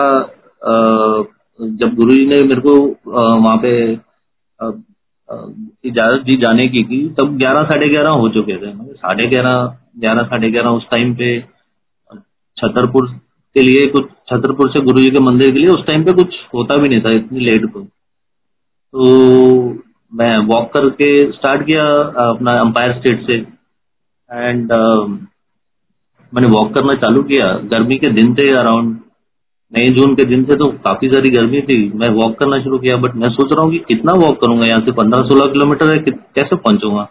जब 1.79 1.95
गुरु 1.95 2.15
जी 2.15 2.27
ने 2.27 2.43
मेरे 2.45 2.61
को 2.61 2.75
वहाँ 3.09 3.57
पे 3.65 3.73
इजाज़त 5.89 6.21
दी 6.21 6.35
जाने 6.43 6.65
की 6.67 6.83
की 6.85 6.99
तब 7.19 7.37
ग्यारह, 7.39 7.63
साढ़े 7.65 7.89
ग्यारह 7.89 8.19
हो 8.19 8.29
चुके 8.29 8.57
थे। 8.57 8.73
साढ़े 8.95 9.27
ग्यारह 9.27 9.77
ग्यारह, 9.99 10.23
साढ़े 10.25 10.51
ग्यारह 10.51 10.71
उस 10.71 10.87
टाइम 10.91 11.15
पे, 11.15 11.41
छतरपुर 12.59 13.07
के 13.57 13.63
लिए 13.63 13.87
कुछ, 13.89 14.09
छतरपुर 14.31 14.71
से 14.71 14.81
गुरु 14.85 15.01
जी 15.01 15.11
के 15.11 15.23
मंदिर 15.25 15.51
के 15.53 15.59
लिए 15.59 15.69
उस 15.69 15.87
टाइम 15.87 16.05
पे 16.05 16.13
कुछ 16.15 16.35
होता 16.55 16.77
भी 16.77 16.89
नहीं 16.89 17.01
था, 17.01 17.17
इतनी 17.17 17.41
लेट 17.41 17.65
को। 17.73 17.81
तो 17.81 19.05
मैं 20.13 20.37
वॉक 20.47 20.73
करके 20.73 21.11
स्टार्ट 21.33 21.63
किया 21.67 21.85
अपना 22.23 22.59
अंपायर 22.61 22.93
स्टेट 22.95 23.27
से। 23.27 23.35
एंड 24.31 24.73
मैंने 26.33 26.49
वॉक 26.49 26.75
करना 26.75 26.95
चालू 26.97 27.23
किया। 27.25 27.47
गर्मी 27.71 27.97
के 27.99 28.11
दिन 28.13 28.35
थे 28.35 28.49
अराउंड 28.59 28.99
मई, 29.73 29.91
जून 29.91 30.15
के 30.15 30.25
दिन 30.25 30.45
थे 30.45 30.57
तो 30.57 30.67
काफ़ी 30.85 31.09
सारी 31.09 31.31
गर्मी 31.31 31.61
थी। 31.63 31.77
मैं 31.95 32.09
वॉक 32.13 32.39
करना 32.39 32.61
शुरू 32.63 32.79
किया 32.79 32.97
बट 32.97 33.15
मैं 33.17 33.29
सोच 33.31 33.53
रहा 33.53 33.65
हूँ 33.65 33.73
कि 33.73 33.79
कितना 33.89 34.13
वॉक 34.19 34.41
करूँगा? 34.41 34.67
यहाँ 34.67 34.81
से 34.81 34.93
पंद्रह 34.93 35.23
सोलह 35.29 35.53
किलोमीटर 35.53 35.95
है 35.95 35.99
कैसे 36.09 36.57
पहुंचूँगा? 36.57 37.09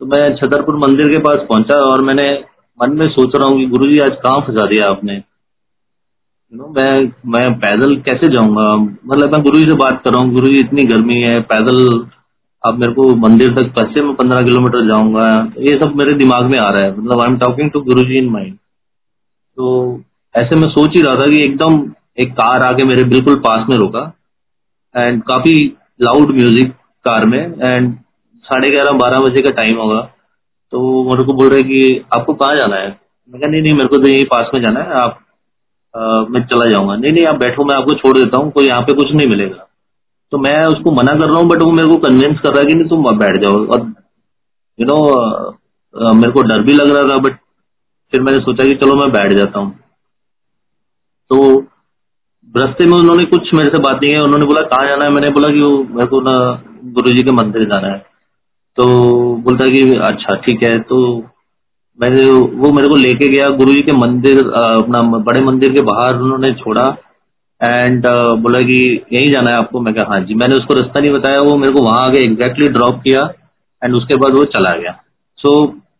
तो 0.00 0.06
मैं 0.06 0.20
छतरपुर 0.36 0.76
मंदिर 0.78 1.08
के 1.08 1.18
पास 1.20 1.46
पहुँचा 1.48 1.78
और 1.84 2.02
मैंने 2.04 2.32
मन 2.78 2.92
में 2.98 3.08
सोच 3.10 3.36
रहा 3.36 3.48
हूँ 3.48 3.58
कि 3.58 3.66
गुरु 3.66 3.88
जी 3.88 3.98
आज 4.00 4.16
कहाँ 4.24 4.40
फंसा 4.46 4.66
दिया 4.66 4.88
आपने? 4.88 5.16
नो 6.52 6.68
मैं 6.68 6.92
मैं 7.26 7.48
पैदल 7.60 7.94
कैसे 8.04 8.28
जाऊँगा? 8.34 8.66
मतलब 9.06 9.34
मैं 9.34 9.42
गुरु 9.42 9.58
जी 9.58 9.64
से 9.64 9.74
बात 9.76 10.00
कर 10.04 10.10
रहा 10.10 10.24
हूँ। 10.24 10.32
गुरु 10.34 10.52
जी 10.52 10.60
इतनी 10.60 10.84
गर्मी 10.84 11.20
है, 11.22 11.38
पैदल 11.42 11.80
अब 12.62 12.78
मेरे 12.78 12.92
को 12.92 13.08
मंदिर 13.16 13.54
तक 13.54 13.68
कैसे 13.74 14.04
मैं 14.04 14.14
पंद्रह 14.14 14.42
किलोमीटर 14.42 14.86
जाऊँगा। 14.86 15.26
ये 15.62 15.74
सब 15.74 15.94
मेरे 15.96 16.14
दिमाग 16.14 16.50
में 16.52 16.58
आ 16.58 16.68
रहा 16.70 16.84
है। 16.84 16.96
मतलब 16.96 17.20
I 17.22 17.28
am 17.28 17.36
talking 17.38 17.70
to 17.70 17.80
Guru 17.80 18.02
ji 18.02 18.18
in 18.18 18.30
mind 18.30 18.54
तो 19.58 19.68
ऐसे 20.34 20.56
में 20.56 20.66
सोच 20.68 20.96
ही 20.96 21.02
रहा 21.02 21.14
था 21.14 21.30
कि 21.30 21.42
एकदम 21.42 21.78
एक 22.18 22.32
कार 22.32 22.62
आके 22.62 22.84
मेरे 22.84 23.04
बिल्कुल 23.04 23.36
पास 23.40 23.66
में 23.70 23.76
रुका। 23.76 24.04
एंड 24.94 25.22
काफ़ी 25.22 25.54
लाउड 26.02 26.34
म्यूज़िक 26.34 26.72
कार 27.04 27.26
में। 27.26 27.38
एंड 27.38 27.94
साढ़े 28.46 28.70
ग्यारह, 28.70 28.98
बारह 28.98 29.20
बजे 29.20 29.42
का 29.42 29.50
टाइम 29.52 29.78
होगा। 29.78 30.00
तो 30.72 31.04
मेरे 31.04 31.24
को 31.24 31.32
बोल 31.32 31.48
रहे 31.48 31.62
कि 31.62 32.04
आपको 32.14 32.34
कहाँ 32.34 32.56
जाना 32.56 32.76
है? 32.76 32.88
मैं 32.88 33.40
कहा, 33.40 33.50
नहीं 33.50 33.62
नहीं, 33.62 33.72
मेरे 33.72 33.88
को 33.88 33.98
तो 33.98 34.08
यही 34.08 34.24
पास 34.24 34.50
में 34.54 34.60
जाना 34.62 34.80
है। 34.80 35.00
आप 35.02 35.18
मैं 35.94 36.44
चला 36.46 36.66
जाऊँगा। 36.66 36.94
नहीं 36.96 37.12
नहीं, 37.12 37.24
आप 37.26 37.36
बैठो, 37.36 37.64
मैं 37.64 37.76
आपको 37.76 37.94
छोड़ 37.94 38.16
देता 38.18 38.38
हूँ, 38.38 38.50
कोई 38.50 38.66
यहाँ 38.66 38.82
पे 38.82 38.92
कुछ 38.94 39.12
नहीं 39.12 39.28
मिलेगा। 39.30 39.64
तो 40.32 40.38
मैं 40.38 40.56
उसको 40.66 40.90
मना 40.92 41.12
कर 41.18 41.30
रहा 41.30 41.38
हूँ 41.38 41.48
बट 41.48 41.62
वो 41.62 41.70
मेरे 41.72 41.88
को 41.88 41.96
कन्विंस 42.00 42.38
कर 42.40 42.50
रहा 42.50 42.60
है 42.60 42.66
कि 42.66 42.74
नहीं, 42.74 42.88
तुम 42.88 43.18
बैठ 43.18 43.38
जाओ। 43.42 43.64
और 43.66 43.92
यू 44.78 44.86
नो 44.86 46.14
मेरे 46.14 46.32
को 46.32 46.42
डर 46.44 46.62
भी 46.62 46.72
लग 46.72 46.90
रहा 46.90 47.08
था 47.08 47.18
बट 47.20 47.36
फिर 48.12 48.20
मैंने 48.22 48.38
सोचा 48.40 48.64
कि 48.64 48.74
चलो 48.76 48.94
मैं 48.96 49.10
बैठ 49.12 49.32
जाता 49.36 49.58
हूँ। 49.58 49.70
तो 51.30 51.38
रस्ते 52.54 52.86
में 52.86 52.96
उन्होंने 52.98 53.24
कुछ 53.30 53.52
मेरे 53.54 53.68
से 53.68 53.78
बात 53.82 53.98
नहीं 54.02 54.12
है 54.12 54.20
उन्होंने 54.22 54.46
बोला, 54.46 54.62
कहाँ 54.64 54.84
जाना 54.84 55.04
है? 55.04 55.10
मैंने 55.12 55.30
बोला 55.30 55.52
कि 55.54 55.60
वो 55.60 55.82
मेरे 55.94 56.06
को 56.08 56.20
ना 56.20 56.34
गुरु 56.94 57.10
जी 57.12 57.22
के 57.22 57.32
मंदिर 57.34 57.64
जाना 57.70 57.88
है। 57.88 57.98
तो 58.78 58.84
बोलता 59.44 59.68
कि 59.68 59.80
अच्छा 60.04 60.34
ठीक 60.42 60.62
है। 60.62 60.72
तो 60.82 60.98
मैंने 61.98 62.24
वो 62.60 62.70
मेरे 62.72 62.88
को 62.88 62.96
लेके 62.96 63.28
गया, 63.28 63.48
गुरु 63.56 63.72
जी 63.72 63.80
के 63.82 63.92
मंदिर 63.98 64.38
अपना 64.38 65.00
बड़े 65.20 65.40
मंदिर 65.44 65.72
के 65.74 65.82
बाहर 65.84 66.20
उन्होंने 66.22 66.50
छोड़ा 66.60 66.84
एंड 67.60 68.06
बोला 68.42 68.60
कि 68.62 68.78
यहीं 69.12 69.30
जाना 69.32 69.50
है 69.50 69.56
आपको। 69.58 69.80
मैं 69.80 69.94
कहा 69.94 70.14
हाँ 70.14 70.20
जी। 70.24 70.34
मैंने 70.34 70.54
उसको 70.54 70.74
रास्ता 70.74 71.00
नहीं 71.00 71.12
बताया, 71.12 71.40
वो 71.40 71.56
मेरे 71.58 71.72
को 71.74 71.82
वहाँ 71.84 72.02
आगे 72.02 72.20
एग्जैक्टली 72.26 72.68
ड्रॉप 72.76 73.00
किया 73.04 73.22
एंड 73.82 73.94
उसके 73.94 74.16
बाद 74.16 74.36
वो 74.36 74.44
चला 74.52 74.74
गया। 74.76 74.92
So 75.38 75.54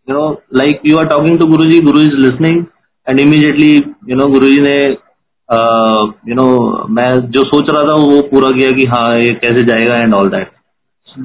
you 0.08 0.14
know 0.14 0.30
like 0.56 0.80
you 0.86 0.98
are 0.98 1.06
talking 1.08 1.38
to 1.38 1.46
Guru 1.46 1.64
ji, 1.70 1.80
Guru 1.80 2.00
is 2.00 2.14
listening 2.26 2.64
and 3.06 3.20
immediately 3.20 3.72
you 4.08 4.16
know 4.16 4.26
Guru 4.28 4.48
ji 4.48 4.60
ने 4.60 4.76
यू 6.28 6.34
नो 6.34 6.46
मैं 6.90 7.08
जो 7.30 7.42
सोच 7.44 7.70
रहा 7.70 7.84
था 7.84 7.94
वो 8.02 8.20
पूरा 8.30 8.50
किया 8.58 8.70
कि 8.76 8.84
हाँ 8.86 9.18
ये 9.18 9.34
कैसे 9.42 9.64
जाएगा 9.66 9.94
and 9.96 10.14
all 10.14 10.28
that 10.30 10.50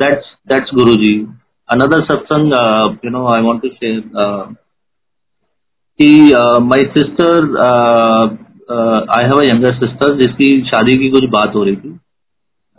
that's 0.01 0.33
that's 0.49 0.75
Guru 0.75 0.95
ji. 1.03 1.15
Another 1.69 2.03
satsang 2.05 2.53
you 3.05 3.11
know 3.11 3.25
I 3.35 3.41
want 3.41 3.61
to 3.61 3.69
say 3.75 3.91
कि 5.99 6.09
my 6.63 6.83
sister 6.93 7.47
I 9.11 9.23
have 9.23 9.41
younger 9.43 9.73
sister 9.75 10.15
जिसकी 10.17 10.49
शादी 10.67 10.95
की 10.97 11.09
कुछ 11.11 11.23
बात 11.29 11.55
हो 11.55 11.63
रही 11.63 11.75
थी। 11.75 11.89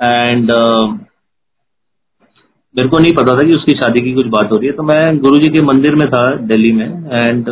एंड 0.01 0.51
uh, 0.53 0.87
मेरे 2.75 2.89
को 2.89 2.99
नहीं 2.99 3.13
पता 3.13 3.35
था 3.35 3.43
कि 3.43 3.53
उसकी 3.53 3.73
शादी 3.73 4.01
की 4.05 4.13
कुछ 4.15 4.27
बात 4.29 4.53
हो 4.53 4.57
रही 4.57 4.69
है। 4.69 4.73
तो 4.73 4.83
मैं 4.83 5.19
गुरु 5.19 5.39
जी 5.39 5.49
के 5.49 5.63
मंदिर 5.63 5.95
में 5.95 6.07
था 6.09 6.25
दिल्ली 6.47 6.73
में। 6.73 6.87
And 6.87 7.51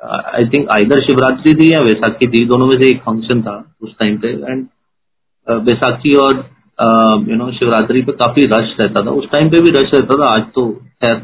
I 0.00 0.48
think 0.52 0.68
either 0.74 1.00
Shivratri 1.02 1.54
थी 1.54 1.72
या 1.72 1.80
वैसाखी 1.80 2.26
थी। 2.28 2.44
दोनों 2.46 2.66
में 2.66 2.76
से 2.80 2.90
एक 2.90 3.00
फ़ंक्शन 3.02 3.42
था 3.42 3.56
उस 3.82 3.94
टाइम 4.00 4.18
पे। 4.18 4.28
एंड 4.28 4.66
वैसाखी 5.66 6.14
uh, 6.14 6.22
और 6.22 6.32
यू 7.30 7.36
नो 7.36 7.50
शिवरात्रि 7.52 8.02
पे 8.02 8.12
काफ़ी 8.12 8.46
रश 8.52 8.74
रहता 8.80 9.04
था। 9.06 9.10
उस 9.12 9.30
टाइम 9.32 9.50
पे 9.50 9.60
भी 9.60 9.70
रश 9.70 9.90
रहता 9.94 10.22
था। 10.22 10.32
आज 10.34 10.42
तो 10.54 10.70
खैर 10.72 11.14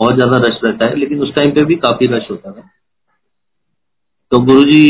बहुत 0.00 0.14
ज़्यादा 0.14 0.38
रश 0.48 0.60
रहता 0.64 0.88
है। 0.88 0.96
लेकिन 0.96 1.22
उस 1.22 1.34
टाइम 1.34 1.50
पे 1.54 1.64
भी 1.64 1.74
काफ़ी 1.86 2.06
रश 2.16 2.30
होता 2.30 2.50
था। 2.50 2.68
तो 4.32 4.38
गुरु 4.40 4.62
जी 4.64 4.84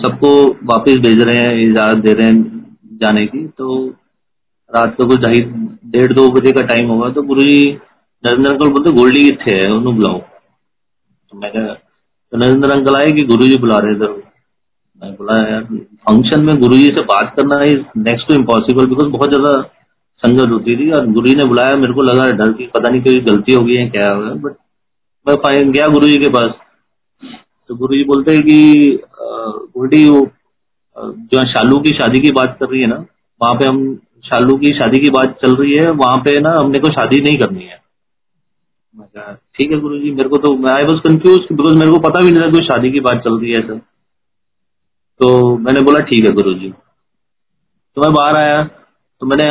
सबको 0.00 0.30
वापस 0.66 0.96
भेज 1.02 1.20
रहे 1.20 1.36
हैं, 1.38 1.52
इजाज़त 1.60 1.98
दे 1.98 2.12
रहे 2.12 2.26
हैं 2.26 2.66
जाने 3.02 3.26
की। 3.26 3.46
तो 3.48 3.86
रात 4.70 4.94
को 4.96 5.06
कुछ 5.08 5.20
ढाई, 5.20 5.40
डेढ़ 5.86 6.12
दो 6.12 6.28
बजे 6.30 6.52
का 6.52 6.62
टाइम 6.66 6.88
होगा 6.88 7.08
तो 7.10 7.22
गुरु 7.24 7.42
जी 7.42 7.62
नरेंद्र 8.24 8.50
अंकल 8.50 8.70
बोलते, 8.70 8.90
गोल्डी 8.92 9.24
कितने 9.24 9.54
है? 9.54 9.66
उन्होंने 9.66 9.96
बुलाओ। 9.96 10.18
तो 10.18 11.38
मैं 11.38 11.50
तो 11.52 12.36
नरेंद्र 12.36 12.72
अंकल 12.72 12.96
आए 12.96 13.10
कि 13.12 13.24
गुरु 13.26 13.48
जी 13.48 13.56
बुला 13.58 13.78
रहे 13.78 13.94
इधर? 13.94 14.12
मैं 15.02 15.14
बोला, 15.16 15.38
यार 15.40 15.62
फ़ंक्शन 15.62 16.44
में 16.44 16.54
गुरु 16.60 16.76
जी 16.76 16.88
से 16.90 17.02
बात 17.06 17.34
करना 17.36 17.62
is 17.64 17.82
next 17.98 18.28
to 18.28 18.34
impossible 18.34 18.86
because 18.86 19.08
बहुत 19.10 19.30
ज़्यादा 19.30 19.60
संगत 20.22 20.50
होती 20.50 20.76
थी, 20.76 20.90
और 20.90 21.06
गुरु 21.08 21.28
जी 21.28 21.34
ने 21.34 21.44
बुलाया, 21.46 21.76
मेरे 21.76 21.92
को 21.94 22.02
लगा 22.04 22.30
डर 22.36 22.52
की, 22.52 22.66
पता 22.68 22.88
नहीं 22.88 23.02
कोई 23.02 23.20
गलती 23.26 23.52
हो 23.52 23.64
गई 23.64 23.74
है, 23.74 23.88
क्या 23.90 24.12
हो 24.12 24.22
गया 24.22 24.34
बट 24.36 24.56
मैं 25.26 25.70
गया 25.72 25.86
गुरु 25.88 26.08
जी 26.08 26.18
के 26.18 26.30
पास। 26.30 26.50
तो 27.70 27.74
गुरु 27.76 27.96
जी 27.96 28.04
बोलते 28.04 28.32
हैं 28.32 28.42
कि 28.42 28.58
गोल्डी 29.76 30.04
वो 30.08 30.20
जो 31.32 31.42
शालू 31.48 31.78
की 31.80 31.90
शादी 31.96 32.20
की 32.20 32.30
बात 32.32 32.56
कर 32.60 32.68
रही 32.68 32.80
है 32.80 32.86
ना, 32.86 32.96
वहाँ 33.40 33.54
पे 33.54 33.64
हम 33.64 33.82
शालू 34.24 34.56
की 34.58 34.72
शादी 34.78 34.98
की 35.00 35.10
बात 35.10 35.36
चल 35.42 35.54
रही 35.56 35.74
है, 35.74 35.90
वहाँ 35.92 36.16
पे 36.24 36.38
ना 36.40 36.52
हमने 36.52 36.78
को 36.78 36.92
शादी 36.92 37.20
नहीं 37.22 37.38
करनी 37.38 37.64
है। 37.64 37.76
ठीक 39.54 39.72
है 39.72 39.78
गुरु 39.80 39.98
जी, 39.98 40.10
मेरे 40.12 40.28
को 40.28 40.36
तो 40.38 40.52
आई 40.68 40.84
वॉज़ 40.84 40.98
कंफ्यूज 41.02 41.46
बिकॉज़ 41.52 41.76
मेरे 41.76 41.90
को 41.90 41.98
पता 42.00 42.20
भी 42.20 42.30
नहीं 42.30 42.42
था 42.42 42.50
कोई 42.52 42.64
शादी 42.64 42.90
की 42.92 43.00
बात 43.00 43.22
चल 43.24 43.38
रही 43.38 43.50
है 43.50 43.62
सर 43.66 43.78
तो 45.20 45.56
मैंने 45.58 45.80
बोला, 45.82 46.00
ठीक 46.00 46.24
है 46.24 46.32
गुरु 46.32 46.54
जी। 46.54 46.70
तो 47.96 48.02
मैं 48.02 48.12
बाहर 48.14 48.38
आया 48.38 48.62
तो 49.22 49.26
मैंने 49.26 49.46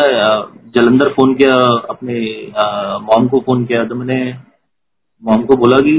जलंधर 0.75 1.09
फ़ोन 1.13 1.33
किया, 1.35 1.55
अपने 1.89 2.15
मॉम 3.05 3.27
को 3.27 3.39
फ़ोन 3.41 3.65
किया 3.65 3.83
तो 3.85 3.95
मैंने 3.95 4.19
मॉम 5.23 5.43
को 5.45 5.55
बोला 5.57 5.77
कि 5.81 5.93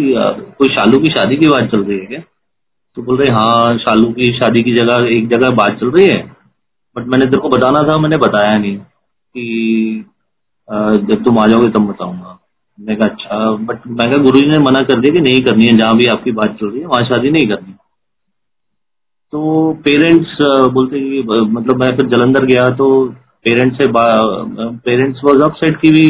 कोई 0.59 0.69
शालू 0.75 0.99
की 0.99 1.13
शादी 1.13 1.37
की 1.37 1.49
बात 1.49 1.71
चल 1.71 1.83
रही 1.85 1.99
है 1.99 2.07
क्या? 2.07 2.21
तो 2.97 3.03
बोल 3.03 3.19
रहे 3.19 3.29
हाँ 3.35 3.77
शालू 3.79 4.11
की 4.13 4.33
शादी 4.39 4.63
की 4.63 4.75
जगह, 4.75 5.07
एक 5.09 5.29
जगह 5.29 5.51
बात 5.57 5.79
चल 5.81 5.91
रही 5.91 6.07
है 6.07 6.23
बट 6.97 7.07
मैंने 7.07 7.25
तेरे 7.25 7.41
को 7.41 7.49
बताना 7.49 7.81
था, 7.89 7.97
मैंने 7.99 8.17
बताया 8.19 8.57
नहीं 8.59 8.77
कि 8.77 10.05
जब 10.69 11.25
तुम 11.25 11.39
आ 11.39 11.47
जाओगे 11.47 11.69
तब 11.71 11.87
बताऊँगा. 11.89 12.39
मैं 12.79 12.97
कहा 12.97 13.09
अच्छा 13.09 13.51
बट 13.67 13.87
मैं 13.89 14.11
कहा 14.11 14.23
गुरु 14.25 14.41
ने 14.49 14.59
मना 14.61 14.81
कर 14.83 15.01
दिया 15.01 15.15
कि 15.15 15.21
नहीं 15.23 15.41
करनी 15.43 15.67
है, 15.67 15.77
जहाँ 15.77 15.97
भी 15.97 16.07
आपकी 16.09 16.33
बात 16.33 16.57
चल 16.61 16.69
रही 16.69 16.81
है, 16.81 16.87
वहाँ 16.87 17.05
शादी 17.05 17.31
नहीं 17.31 17.49
करनी. 17.49 17.75
तो 19.33 19.73
पेरेंट्स 19.85 20.37
बोलते 20.73 21.01
कि 21.01 21.23
मतलब 21.49 21.81
मैं 21.81 21.91
फिर 21.97 22.07
जलंधर 22.09 22.45
गया 22.47 22.65
तो 22.77 22.87
पेरेंट्स 23.45 23.79
से 23.79 23.87
पेरेंट्स 24.85 25.21
वॉज़ 25.25 25.43
अपसेट 25.45 25.77
की 25.81 25.91
भी 25.91 26.07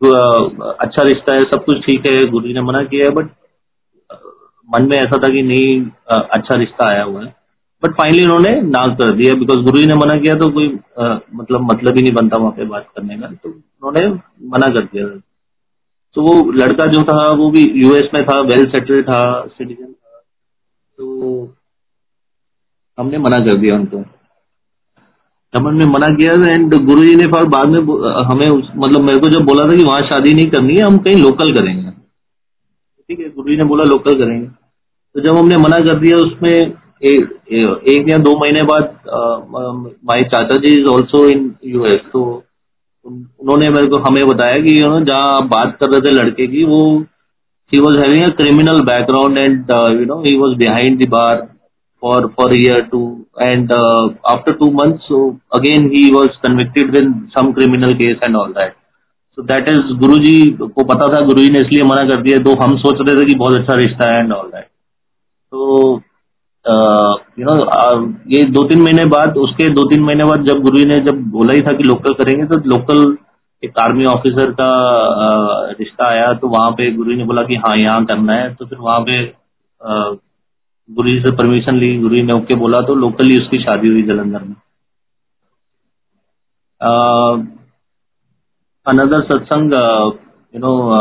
अच्छा 0.00 1.02
रिश्ता 1.02 1.34
है 1.34 1.42
सब 1.44 1.64
कुछ 1.64 1.78
ठीक 1.86 2.06
है 2.06 2.24
गुरु 2.30 2.46
जी 2.46 2.54
ने 2.54 2.60
मना 2.62 2.82
किया 2.84 3.06
है 3.06 3.14
बट 3.14 3.30
मन 4.68 4.88
में 4.88 4.96
ऐसा 4.96 5.18
था 5.22 5.28
कि 5.28 5.42
नहीं 5.42 5.68
अच्छा 6.10 6.56
रिश्ता 6.56 6.88
आया 6.88 7.02
हुआ 7.02 7.20
है। 7.20 7.34
बट 7.82 7.92
फाइनली 7.94 8.22
उन्होंने 8.24 8.50
ना 8.62 8.84
कर 8.94 9.12
दिया 9.16 9.34
बिकॉज़ 9.34 9.64
गुरु 9.64 9.78
जी 9.78 9.86
ने 9.86 9.94
मना 9.94 10.18
किया 10.20 10.34
तो 10.34 10.48
कोई 10.52 10.68
आ, 11.00 11.18
मतलब 11.34 11.60
मतलब 11.72 11.96
ही 11.96 12.02
नहीं 12.02 12.12
बनता 12.14 12.36
वहाँ 12.36 12.52
पे 12.52 12.64
बात 12.66 12.86
करने 12.96 13.18
का 13.18 13.26
तो 13.26 13.48
उन्होंने 13.48 14.08
मना 14.48 14.66
कर 14.76 14.84
दिया। 14.84 15.06
तो 16.16 16.22
वो 16.22 16.50
लड़का 16.52 16.86
जो 16.92 17.02
था 17.04 17.16
वो 17.38 17.50
भी 17.50 17.62
यूएस 17.82 18.08
में 18.14 18.22
था 18.24 18.40
वेल 18.44 18.64
सेटल्ड 18.70 19.04
था 19.08 19.20
सिटीजन 19.48 19.92
था 19.92 20.20
तो 20.98 21.06
हमने 22.98 23.18
मना 23.18 23.38
कर 23.46 23.56
दिया 23.56 23.74
उनको। 23.76 23.98
हमन 25.54 25.76
ने 25.78 25.86
मना 25.86 26.08
किया 26.16 26.36
था 26.36 26.50
एंड 26.52 26.74
गुरु 26.86 27.04
जी 27.04 27.14
ने 27.16 27.26
फिर 27.28 27.44
बाद 27.52 27.68
में 27.68 27.78
हमें 28.26 28.48
मतलब 28.50 29.00
मेरे 29.02 29.18
को 29.18 29.28
जब 29.30 29.44
बोला 29.46 29.64
था 29.68 29.76
कि 29.76 29.84
वहाँ 29.84 30.02
शादी 30.08 30.32
नहीं 30.32 30.50
करनी 30.50 30.76
है, 30.76 30.82
हम 30.82 30.98
कहीं 30.98 31.16
लोकल 31.18 31.54
करेंगे। 31.54 31.90
ठीक 31.90 33.20
है 33.20 33.28
गुरु 33.30 33.48
जी 33.50 33.56
ने 33.56 33.64
बोला 33.64 33.84
लोकल 33.84 34.14
करेंगे। 34.14 34.46
तो 34.46 35.20
जब 35.20 35.36
हमने 35.36 35.56
मना 35.58 35.78
कर 35.86 35.98
दिया, 36.00 36.16
उसमें 36.18 36.56
एक 37.02 38.08
या 38.08 38.16
दो 38.18 38.32
महीने 38.40 38.62
बाद 38.64 38.94
my 40.04 40.22
chacha 40.32 40.56
ji 40.56 40.74
is 40.74 40.86
also 40.90 41.26
in 41.28 41.52
US 41.66 42.00
तो 42.12 42.22
उन्होंने 43.06 43.68
मेरे 43.70 43.86
को 43.86 43.96
हमें 44.02 44.24
बताया 44.28 44.56
कि, 44.56 44.80
यू 44.80 44.86
नो, 44.86 45.00
जहाँ 45.02 45.46
बात 45.48 45.76
कर 45.80 45.90
रहे 45.90 46.00
थे 46.00 46.10
लड़के 46.12 46.46
की, 46.46 46.64
वो 46.64 46.80
he 47.72 47.80
was 47.80 47.98
having 47.98 48.30
criminal 48.36 48.80
background 48.86 49.38
and 49.38 49.70
you 50.00 50.04
know 50.06 50.22
he 50.22 50.36
was 50.38 50.56
behind 50.58 51.04
the 51.04 51.08
bar 51.10 51.46
for 52.02 52.26
for 52.36 52.54
year 52.54 52.80
two 52.90 53.00
and 53.42 53.72
after 53.72 54.52
two 54.54 54.70
months 54.72 55.08
so 55.08 55.20
again, 55.52 55.88
he 55.90 56.02
was 56.12 56.36
convicted 56.42 56.92
with 56.92 57.08
some 57.30 57.52
criminal 57.54 57.94
case 57.94 58.18
and 58.22 58.36
all 58.36 58.52
that. 58.52 58.74
So 59.38 59.44
that 59.44 59.70
is 59.72 59.94
गुरु 59.98 60.18
को 60.68 60.84
पता 60.84 61.06
था 61.14 61.20
गुरु 61.26 61.42
जी 61.42 61.50
ने 61.50 61.60
इसलिए 61.60 61.84
मना 61.84 62.04
कर 62.08 62.22
दिया 62.22 62.38
तो 62.44 62.54
हम 62.62 62.76
सोच 62.78 63.00
रहे 63.00 63.16
थे 63.16 63.26
कि 63.26 63.38
बहुत 63.38 63.60
अच्छा 63.60 63.74
रिश्ता 63.76 64.10
है 64.10 64.18
एंड 64.20 64.32
ऑल 64.32 64.50
दैट 64.50 64.64
तो 65.52 66.02
यू 67.38 67.46
नो 67.46 67.54
ये 68.30 68.42
दो 68.52 68.66
तीन 68.68 68.82
महीने 68.82 69.04
बाद 69.08 69.36
उसके 69.38 69.68
दो 69.74 69.88
तीन 69.90 70.02
महीने 70.04 70.24
बाद 70.24 70.46
जब 70.46 70.62
गुरु 70.62 70.84
ने 70.88 70.96
जब 71.04 71.22
बोला 71.30 71.54
ही 71.54 71.62
था 71.62 71.72
कि 71.72 71.84
लोकल 71.84 72.14
करेंगे 72.14 72.46
तो 72.46 72.58
लोकल 72.68 73.04
एक 73.62 73.78
आर्मी 73.80 74.04
ऑफिसर 74.06 74.50
का 74.60 74.70
रिश्ता 75.78 76.08
आया 76.08 76.32
तो 76.42 76.48
वहाँ 76.48 76.70
पे 76.72 76.90
गुरु 76.96 77.16
ने 77.16 77.24
बोला 77.24 77.42
कि 77.42 77.56
हाँ 77.66 77.76
यहाँ 77.78 78.04
करना 78.06 78.32
है 78.32 78.54
तो 78.54 78.66
फिर 78.66 78.78
वहाँ 78.78 79.00
पे 79.08 79.22
गुरु 80.90 81.08
जी 81.08 81.20
से 81.20 81.36
परमिशन 81.36 81.76
ली 81.76 81.98
गुरु 81.98 82.16
जी 82.16 82.22
ने 82.22 82.32
ओके 82.32 82.54
बोला 82.54 82.80
तो 82.80 82.94
लोकली 82.94 83.36
उसकी 83.36 83.58
शादी 83.58 83.88
हुई 83.88 84.02
जलंधर 84.02 84.42
में। 84.42 84.54
अनदर 88.86 89.24
सत्संग 89.24 89.72
यू 90.54 90.60
नो 90.60 90.94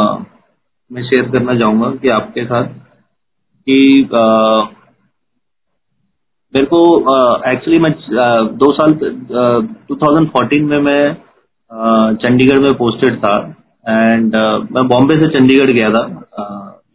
मैं 0.91 1.03
शेयर 1.03 1.29
करना 1.29 1.59
चाहूँगा 1.59 1.91
कि 1.91 2.07
आपके 2.07 2.45
साथ 2.45 2.63
कि 3.67 4.09
मेरे 6.53 6.65
को 6.65 6.81
एक्चुअली 7.51 7.79
मैं 7.79 7.91
दो 8.57 8.71
साल 8.73 8.93
uh, 8.93 9.67
2014 9.91 10.61
में 10.61 10.79
मैं 10.79 11.13
चंडीगढ़ 12.15 12.59
में 12.59 12.73
पोस्टेड 12.73 13.17
था 13.17 13.37
एंड 13.89 14.35
मैं 14.71 14.87
बॉम्बे 14.87 15.21
से 15.21 15.29
चंडीगढ़ 15.29 15.71
गया 15.71 15.89
था 15.89 16.27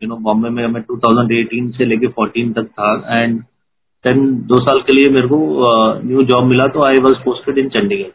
यू 0.03 0.09
नो 0.09 0.17
बॉम्बे 0.17 0.49
में 0.49 0.67
मैं 0.67 0.83
2018 0.83 1.71
से 1.77 1.85
लेके 1.85 2.07
14 2.19 2.53
तक 2.55 2.69
था 2.71 3.21
एंड 3.23 3.41
देन 4.05 4.25
दो 4.47 4.59
साल 4.61 4.81
के 4.81 4.95
लिए 4.95 5.11
मेरे 5.11 5.29
को 5.29 5.39
न्यू 6.05 6.23
जॉब 6.23 6.45
मिला 6.45 6.67
तो 6.67 6.87
I 6.87 7.03
was 7.03 7.23
posted 7.25 7.59
in 7.59 7.69
Chandigarh 7.69 8.11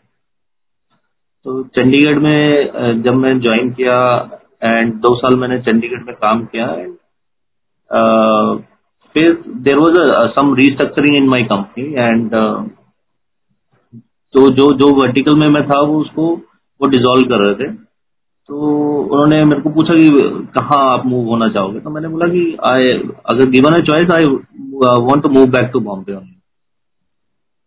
तो 1.46 1.64
चंडीगढ़ 1.76 2.20
में 2.20 3.02
जब 3.02 3.14
मैं 3.16 3.40
ज्वाइन 3.40 3.70
किया 3.72 4.00
एंड 4.64 4.94
दो 4.94 5.16
साल 5.16 5.40
मैंने 5.40 5.60
चंडीगढ़ 5.62 6.04
में 6.04 6.16
काम 6.16 6.46
किया 6.46 6.72
एंड 6.74 6.96
फिर 9.16 9.32
there 9.68 9.76
was 9.76 10.00
some 10.32 10.54
restructuring 10.56 11.18
in 11.18 11.30
my 11.30 11.44
company 11.44 11.94
and 11.94 12.36
तो 14.34 14.50
जो 14.50 14.66
जो 14.78 14.88
वर्टिकल 14.96 15.36
में 15.36 15.48
मैं 15.50 15.64
था, 15.68 15.80
वो 15.80 16.00
उसको, 16.02 16.26
वो 16.82 16.88
डिजोल्व 16.88 17.30
कर 17.30 17.44
रहे 17.44 17.56
थे। 17.56 17.87
तो 18.50 18.58
उन्होंने 19.04 19.40
मेरे 19.46 19.62
को 19.62 19.70
पूछा 19.70 19.94
कि 19.94 20.10
कहाँ 20.56 20.78
आप 20.92 21.06
मूव 21.06 21.30
होना 21.30 21.48
चाहोगे? 21.50 21.80
तो 21.80 21.90
मैंने 21.90 22.08
बोला 22.08 22.28
कि 22.28 22.42
आई 22.66 22.92
अगर 23.26 23.50
गिवन 23.50 23.74
है 23.74 23.82
choice 23.82 24.12
I 24.12 24.26
want 25.06 25.24
to 25.24 25.30
move 25.30 25.46
back 25.52 25.70
to 25.74 25.80
Bombay 25.80 26.14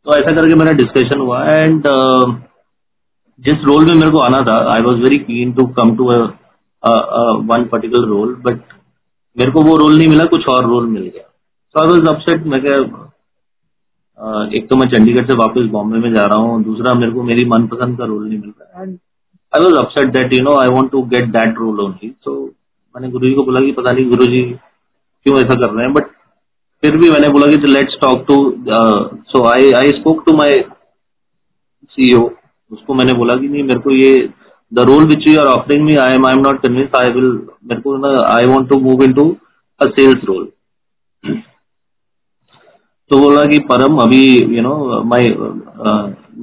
तो 0.07 0.15
ऐसा 0.15 0.35
करके 0.37 0.55
मेरा 0.55 0.73
डिस्कशन 0.73 1.21
हुआ 1.21 1.43
एंड 1.45 1.87
uh, 1.87 2.35
जिस 3.41 3.65
रोल 3.65 3.85
में 3.85 3.95
मेरे 3.95 4.11
को 4.11 4.19
आना 4.19 4.41
था 4.41 4.57
I 4.73 4.83
was 4.85 4.97
very 4.97 5.19
keen 5.19 5.53
to 5.53 5.67
come 5.79 5.95
to 5.97 6.05
one 6.05 7.65
particular 7.73 8.09
role 8.09 8.35
but 8.47 8.63
मेरे 9.37 9.51
को 9.53 9.63
वो 9.63 9.77
रोल 9.77 9.97
नहीं 9.99 10.09
मिला 10.09 10.25
कुछ 10.31 10.49
और 10.49 10.67
रोल 10.67 10.87
मिल 10.87 11.03
गया. 11.03 11.23
सो 11.75 11.83
आई 11.83 11.89
वॉज़ 11.89 12.09
अपसेट 12.11 12.47
मैं 12.47 12.61
क्या 12.63 12.79
एक 14.57 14.69
तो 14.71 14.77
मैं 14.77 14.89
चंडीगढ़ 14.91 15.27
से 15.27 15.35
वापस 15.35 15.69
बॉम्बे 15.71 15.99
में 15.99 16.13
जा 16.15 16.27
रहा 16.27 16.41
हूँ 16.41 16.63
दूसरा 16.65 16.95
मेरे 16.95 17.13
को 17.13 17.23
मेरी 17.23 17.45
मनपसंद 17.45 17.99
का 17.99 18.05
रोल 18.05 18.29
नहीं 18.29 18.39
मिल 18.39 18.53
रहा 18.61 18.83
and 18.83 18.99
I 19.53 19.65
was 19.65 19.75
upset 19.79 20.13
that 20.13 20.33
you 20.33 20.41
know 20.41 20.57
I 20.57 20.69
want 20.69 20.91
to 20.91 21.03
get 21.03 21.25
that 21.29 21.59
role 21.59 21.81
only 21.81 22.11
तो 22.25 22.35
मैंने 22.95 23.09
गुरु 23.09 23.27
जी 23.27 23.35
को 23.35 23.43
बोला 23.43 23.61
कि 23.61 23.73
पता 23.73 23.91
नहीं 23.91 24.09
गुरु 24.09 24.27
जी 24.27 24.43
क्यों 25.27 25.39
ऐसा 25.39 25.55
कर 25.55 25.71
रहे 25.71 25.85
हैं 25.85 25.95
बट 25.95 26.07
फिर 26.83 26.97
भी 26.97 27.11
मैंने 27.11 27.29
बोला 27.29 27.47
कि 27.47 27.73
let's 27.73 27.97
talk 28.01 28.25
to 28.29 28.37
so 29.33 29.47
I 29.49 29.73
I 29.73 29.91
spoke 29.91 30.23
to 30.27 30.33
my 30.33 30.63
CEO 31.91 32.31
उसको 32.73 32.95
मैंने 32.95 33.13
बोला 33.13 33.35
कि 33.35 33.49
नहीं, 33.49 33.63
मेरे 33.63 33.81
को 33.81 33.91
ये 33.91 34.29
the 34.73 34.79
role 34.79 35.05
which 35.05 35.29
you 35.29 35.39
are 35.41 35.47
offering 35.47 35.85
me 35.85 35.97
I 35.97 36.15
am 36.15 36.27
I 36.27 36.33
am 36.33 36.41
not 36.41 36.61
convince 36.63 36.95
I 36.95 37.11
will 37.11 37.31
मेरे 37.65 37.81
को 37.81 38.17
I 38.23 38.47
want 38.47 38.69
to 38.69 38.81
move 38.81 39.03
into 39.13 39.37
a 39.81 39.87
sales 39.87 40.25
role 40.25 40.49
तो 43.11 43.19
बोला 43.19 43.43
कि 43.43 43.59
परम, 43.59 43.97
अभी 43.97 44.57
you 44.57 44.63
know 44.63 45.03
my 45.05 45.29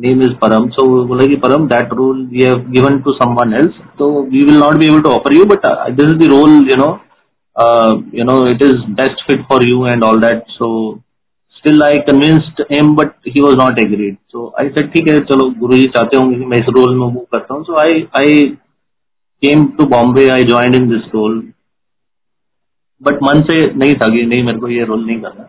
name 0.03 0.21
is 0.21 0.33
Param 0.41 0.67
so 0.75 0.85
बोला 1.07 1.25
कि 1.25 1.35
Param 1.43 1.67
that 1.67 1.93
role 1.97 2.25
we 2.31 2.43
have 2.43 2.69
given 2.71 2.99
to 3.01 3.13
someone 3.13 3.53
else 3.59 3.79
तो 3.99 4.11
we 4.31 4.43
will 4.45 4.59
not 4.59 4.77
be 4.79 4.87
able 4.87 5.01
to 5.01 5.09
offer 5.09 5.33
you 5.33 5.45
but 5.53 5.65
this 5.97 6.09
is 6.09 6.17
the 6.19 6.29
role 6.31 6.53
you 6.69 6.77
know 6.83 6.91
you 8.19 8.23
know 8.25 8.37
it 8.47 8.63
is 8.63 8.77
best 9.01 9.25
fit 9.27 9.43
for 9.49 9.67
you 9.69 9.85
and 9.87 10.03
all 10.03 10.21
that 10.21 10.43
so 10.49 10.69
still 11.57 11.83
I 11.83 11.97
convinced 12.07 12.61
him 12.71 12.95
but 12.95 13.11
he 13.27 13.41
was 13.41 13.55
not 13.57 13.79
agreed 13.79 14.15
so 14.31 14.53
I 14.59 14.69
said 14.69 14.91
ठीक 14.93 15.07
है, 15.07 15.19
चलो 15.21 15.49
गुरु 15.59 15.77
जी 15.77 15.85
चाहते 15.95 16.17
होंगे 16.17 16.39
कि 16.39 16.45
मैं 16.45 16.57
इस 16.57 16.69
role 16.75 16.95
में 16.95 17.05
move 17.05 17.25
करता 17.31 17.53
हूँ. 17.53 17.63
So 17.63 17.79
I 17.81 18.07
I 18.19 18.43
came 19.43 19.65
to 19.77 19.85
Bombay 19.95 20.27
I 20.29 20.43
join 20.43 20.75
in 20.75 20.87
this 20.89 21.13
role 21.15 21.41
but 23.01 23.23
मन 23.23 23.41
से 23.49 23.55
नहीं 23.73 23.93
था 23.95 24.09
कि 24.09 24.25
नहीं, 24.25 24.43
मेरे 24.43 24.59
को 24.59 24.67
ये 24.67 24.83
रोल 24.85 25.05
नहीं 25.05 25.19
करना। 25.21 25.43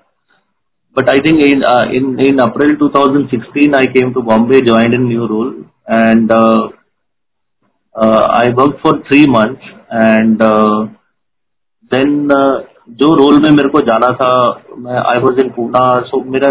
But 0.98 1.10
I 1.10 1.18
think 1.24 1.42
in 1.46 1.64
uh, 1.72 1.84
in 1.96 2.06
in 2.28 2.40
April 2.44 2.70
2016, 2.78 3.74
I 3.80 3.84
came 3.96 4.14
to 4.14 4.22
Bombay, 4.30 4.62
joined 4.68 4.94
a 4.94 5.02
new 5.02 5.26
role, 5.32 5.52
and 5.98 6.32
uh, 6.36 6.62
uh, 7.94 8.22
I 8.38 8.48
worked 8.60 8.80
for 8.86 8.94
three 9.10 9.26
months. 9.26 9.68
And 9.90 10.42
uh, 10.42 10.80
then 11.92 12.10
uh, 12.38 12.56
जो 13.00 13.08
रोल 13.16 13.38
में 13.42 13.50
मेरे 13.56 13.68
को 13.70 13.80
जाना 13.86 14.08
था 14.18 14.28
मैं 14.84 14.98
आई 14.98 15.18
वॉज़ 15.22 15.40
इन 15.40 15.48
पूना 15.56 15.80
सो 16.10 16.20
मेरा 16.34 16.50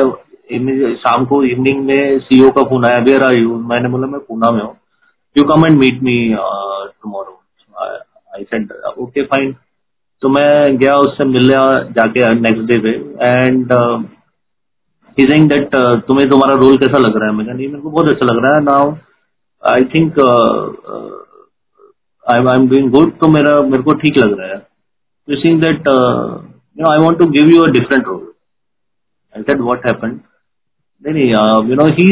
शाम 1.04 1.26
को 1.32 1.44
इवनिंग 1.46 1.80
में 1.86 2.20
सीईओ 2.26 2.50
का 2.58 2.64
फ़ोन 2.70 2.86
आया 2.86 3.00
वेयर 3.08 3.24
आर 3.26 3.38
यू 3.40 3.56
मैंने 3.72 3.90
बोला 3.90 4.08
मैं 4.08 4.20
पूना 4.28 4.52
में 4.52 4.62
हूँ. 4.64 4.76
You 5.38 5.44
come 5.54 5.66
and 5.66 5.80
meet 5.80 6.04
me 6.04 6.18
tomorrow 6.36 7.34
I 8.36 8.44
said 8.44 8.72
okay 9.06 9.24
fine 9.34 9.56
तो 10.22 10.30
मैं 10.36 10.78
गया 10.78 10.96
उससे 11.08 11.26
मिलने 11.32 11.58
जाके 11.98 12.34
नेक्स्ट 12.40 12.64
डे 12.72 12.78
पे। 12.86 12.94
एंड 13.26 13.74
ही 15.20 15.26
दैट 15.48 15.76
तुम्हें 16.08 16.30
तुम्हारा 16.30 16.56
रोल 16.62 16.78
कैसा 16.78 17.00
लग 17.00 17.18
रहा 17.18 17.30
है? 17.30 17.36
मैं 17.36 17.46
नहीं, 17.46 17.68
मेरे 17.68 17.82
को 17.82 17.90
बहुत 17.90 18.10
अच्छा 18.10 18.26
लग 18.26 18.44
रहा 18.44 18.54
है। 18.56 18.64
Now 18.64 18.92
I 19.64 19.84
think 19.94 20.20
I 22.26 22.46
I 22.46 22.60
am 22.60 22.68
doing 22.70 22.90
good 22.92 23.12
तो 23.20 23.28
मेरा, 23.28 23.58
मेरे 23.64 23.84
को 23.84 23.94
ठीक 23.96 24.18
लग 24.18 24.38
रहा 24.40 24.48
है। 24.48 24.62
You 25.28 25.36
seeing 25.36 25.62
that 25.62 25.88
you 25.88 26.84
know 26.84 26.90
I 26.92 27.04
want 27.04 27.18
to 27.20 27.26
give 27.30 27.50
you 27.56 27.62
a 27.62 27.70
different 27.72 28.08
role 28.08 28.26
I 29.36 29.44
said 29.44 29.62
what 29.62 29.86
happened 29.86 30.20
नहीं 31.06 31.24
you 31.70 31.76
know 31.76 31.86
he 31.98 32.08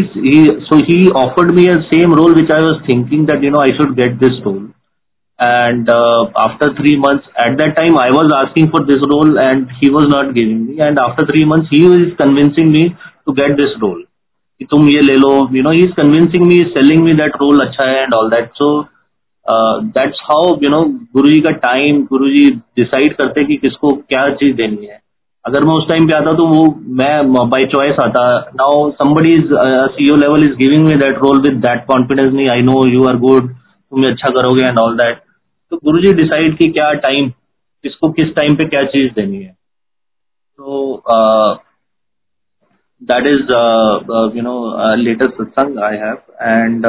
so 0.61 0.75
he 0.85 1.07
offered 1.17 1.51
me 1.55 1.65
a 1.67 1.75
same 1.91 2.13
role 2.13 2.33
which 2.33 2.51
I 2.51 2.61
was 2.61 2.81
thinking 2.89 3.27
that 3.27 3.43
you 3.43 3.49
know 3.49 3.61
I 3.61 3.77
should 3.77 3.95
get 3.95 4.17
this 4.19 4.39
role 4.45 4.63
and 5.39 5.89
uh, 5.89 6.31
after 6.37 6.73
three 6.73 6.95
months 6.97 7.27
at 7.37 7.57
that 7.57 7.75
time 7.75 7.97
i 7.97 8.09
was 8.09 8.31
asking 8.35 8.69
for 8.71 8.85
this 8.85 9.01
role 9.11 9.37
and 9.37 9.67
he 9.79 9.89
was 9.89 10.07
not 10.07 10.33
giving 10.33 10.65
me 10.65 10.77
and 10.79 10.97
after 10.97 11.25
three 11.25 11.43
months 11.43 11.67
he 11.69 11.83
is 11.85 12.13
convincing 12.17 12.71
me 12.71 12.83
to 13.27 13.33
get 13.35 13.57
this 13.57 13.73
role 13.81 14.01
कि 14.61 14.65
तुम 14.71 14.87
ये 14.89 15.01
ले 15.01 15.13
लो 15.15 15.31
you 15.53 15.63
know 15.63 15.71
he 15.71 15.81
is 15.85 15.95
convincing 15.95 16.47
me 16.47 16.59
selling 16.75 17.03
me 17.05 17.15
that 17.21 17.33
role 17.41 17.61
अच्छा 17.61 17.87
है 17.89 18.03
and 18.03 18.13
all 18.19 18.29
that 18.33 18.61
so 18.61 18.67
uh, 19.45 19.73
that's 19.97 20.21
how 20.29 20.43
you 20.61 20.71
know 20.75 20.83
गुरुजी 21.17 21.41
का 21.47 21.51
time 21.65 22.01
गुरुजी 22.11 22.45
decide 22.79 23.15
करते 23.17 23.45
कि 23.45 23.57
किसको 23.65 23.91
क्या 24.13 24.29
चीज़ 24.43 24.55
देनी 24.61 24.85
है 24.85 24.99
अगर 25.45 25.65
मैं 25.65 25.73
उस 25.73 25.89
टाइम 25.89 26.07
पे 26.07 26.13
आता 26.17 26.31
तो 26.37 26.45
वो 26.53 26.63
मैं 27.01 27.49
बाय 27.49 27.63
चॉइस 27.75 27.99
आता 28.05 28.23
now 28.61 28.89
somebody 29.01 29.31
is 29.39 29.53
CEO 29.97 30.15
level 30.23 30.43
is 30.43 30.55
giving 30.63 30.87
me 30.87 30.95
that 31.03 31.19
role 31.25 31.41
with 31.41 31.59
that 31.67 31.85
confidence 31.91 32.33
नहीं 32.33 32.49
I 32.53 32.61
know 32.71 32.85
you 32.93 33.05
are 33.09 33.17
good 33.27 33.53
तुम 33.53 34.11
अच्छा 34.11 34.33
करोगे 34.39 34.67
एंड 34.67 34.79
ऑल 34.79 34.97
दैट 34.97 35.21
तो 35.75 35.79
गुरु 35.83 36.01
जी 36.01 36.11
डिसाइड 36.13 36.57
की 36.57 36.67
क्या 36.71 36.91
टाइम 36.93 37.29
किसको 37.83 38.09
किस 38.11 38.27
टाइम 38.27 38.55
पे 38.55 38.65
क्या 38.65 38.83
चीज़ 38.83 39.11
देनी 39.13 39.37
है। 39.37 39.51
तो 40.59 41.01
that 43.01 43.25
is 43.27 43.41
you 44.37 44.43
know 44.43 44.95
latest 44.95 45.31
satsang 45.31 45.79
I 45.79 45.97
have 45.97 46.17
and 46.41 46.85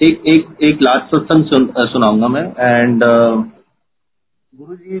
एक 0.00 0.22
एक 0.26 0.48
एक 0.62 0.82
लास्ट 0.82 1.14
सत्संग 1.16 1.44
सुन, 1.44 1.66
uh, 1.66 1.86
सुनाऊँगा 1.88 2.28
मैं 2.28 2.42
एंड 2.58 3.04
uh, 3.04 3.44
गुरु 4.58 4.76
जी 4.76 5.00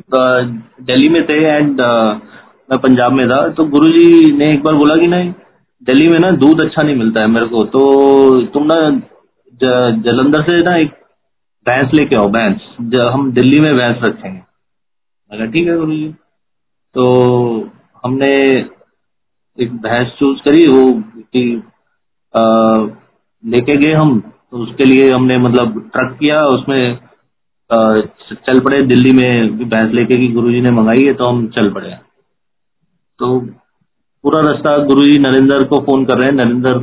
दिल्ली 0.82 1.08
में 1.08 1.22
थे 1.26 1.38
एंड 1.46 1.80
uh, 1.80 2.12
मैं 2.70 2.78
पंजाब 2.78 3.12
में 3.12 3.26
था 3.26 3.48
तो 3.48 3.64
गुरु 3.64 3.88
जी 3.88 4.32
ने 4.32 4.50
एक 4.50 4.62
बार 4.62 4.74
बोला 4.74 4.94
कि 5.00 5.06
नहीं 5.06 5.32
दिल्ली 5.82 6.08
में 6.08 6.18
ना 6.18 6.30
दूध 6.36 6.62
अच्छा 6.62 6.82
नहीं 6.82 6.96
मिलता 6.96 7.22
है 7.22 7.28
मेरे 7.28 7.46
को 7.46 7.64
तो 7.64 7.82
तुम 8.46 8.62
ना 8.66 8.80
जलंधर 10.00 10.42
से 10.42 10.56
ना 10.70 10.76
एक 10.76 10.94
भैंस 11.66 11.94
लेके 11.94 12.16
आओ 12.16 12.28
भैंस 12.30 12.60
हम 13.12 13.30
दिल्ली 13.32 13.60
में 13.60 13.72
भैंस 13.74 14.04
रखेंगे। 14.04 14.38
मैंने 15.30 15.46
ठीक 15.52 15.68
है 15.68 15.76
गुरु 15.76 15.92
जी। 15.92 16.08
तो 16.94 17.04
हमने 18.04 18.30
एक 19.58 19.72
भैंस 19.82 20.12
चूज़ 20.18 20.38
करी 20.40 20.66
वो 20.66 20.82
कि 21.32 21.42
लेके 23.44 23.76
गए 23.76 23.92
हम। 23.92 24.18
तो 24.20 24.58
उसके 24.62 24.84
लिए 24.84 25.10
हमने 25.10 25.36
मतलब 25.38 25.78
ट्रक 25.92 26.16
किया 26.18 26.44
उसमें 26.48 26.82
आ, 27.70 27.78
चल 28.46 28.58
पड़े 28.60 28.82
दिल्ली 28.86 29.12
में 29.12 29.58
भैंस 29.60 29.92
लेके 29.94 30.16
की 30.16 30.26
गुरु 30.32 30.50
जी 30.52 30.60
ने 30.60 30.70
मंगाई 30.70 31.04
है 31.04 31.14
तो 31.14 31.24
हम 31.24 31.46
चल 31.54 31.70
पड़े। 31.72 31.90
तो 33.20 33.38
पूरा 34.24 34.40
रास्ता 34.40 34.76
गुरु 34.84 35.04
जी 35.04 35.18
नरेंद्र 35.18 35.64
को 35.66 35.80
फ़ोन 35.80 36.04
कर 36.04 36.18
रहे 36.18 36.28
हैं। 36.28 36.34
नरेंद्र 36.36 36.74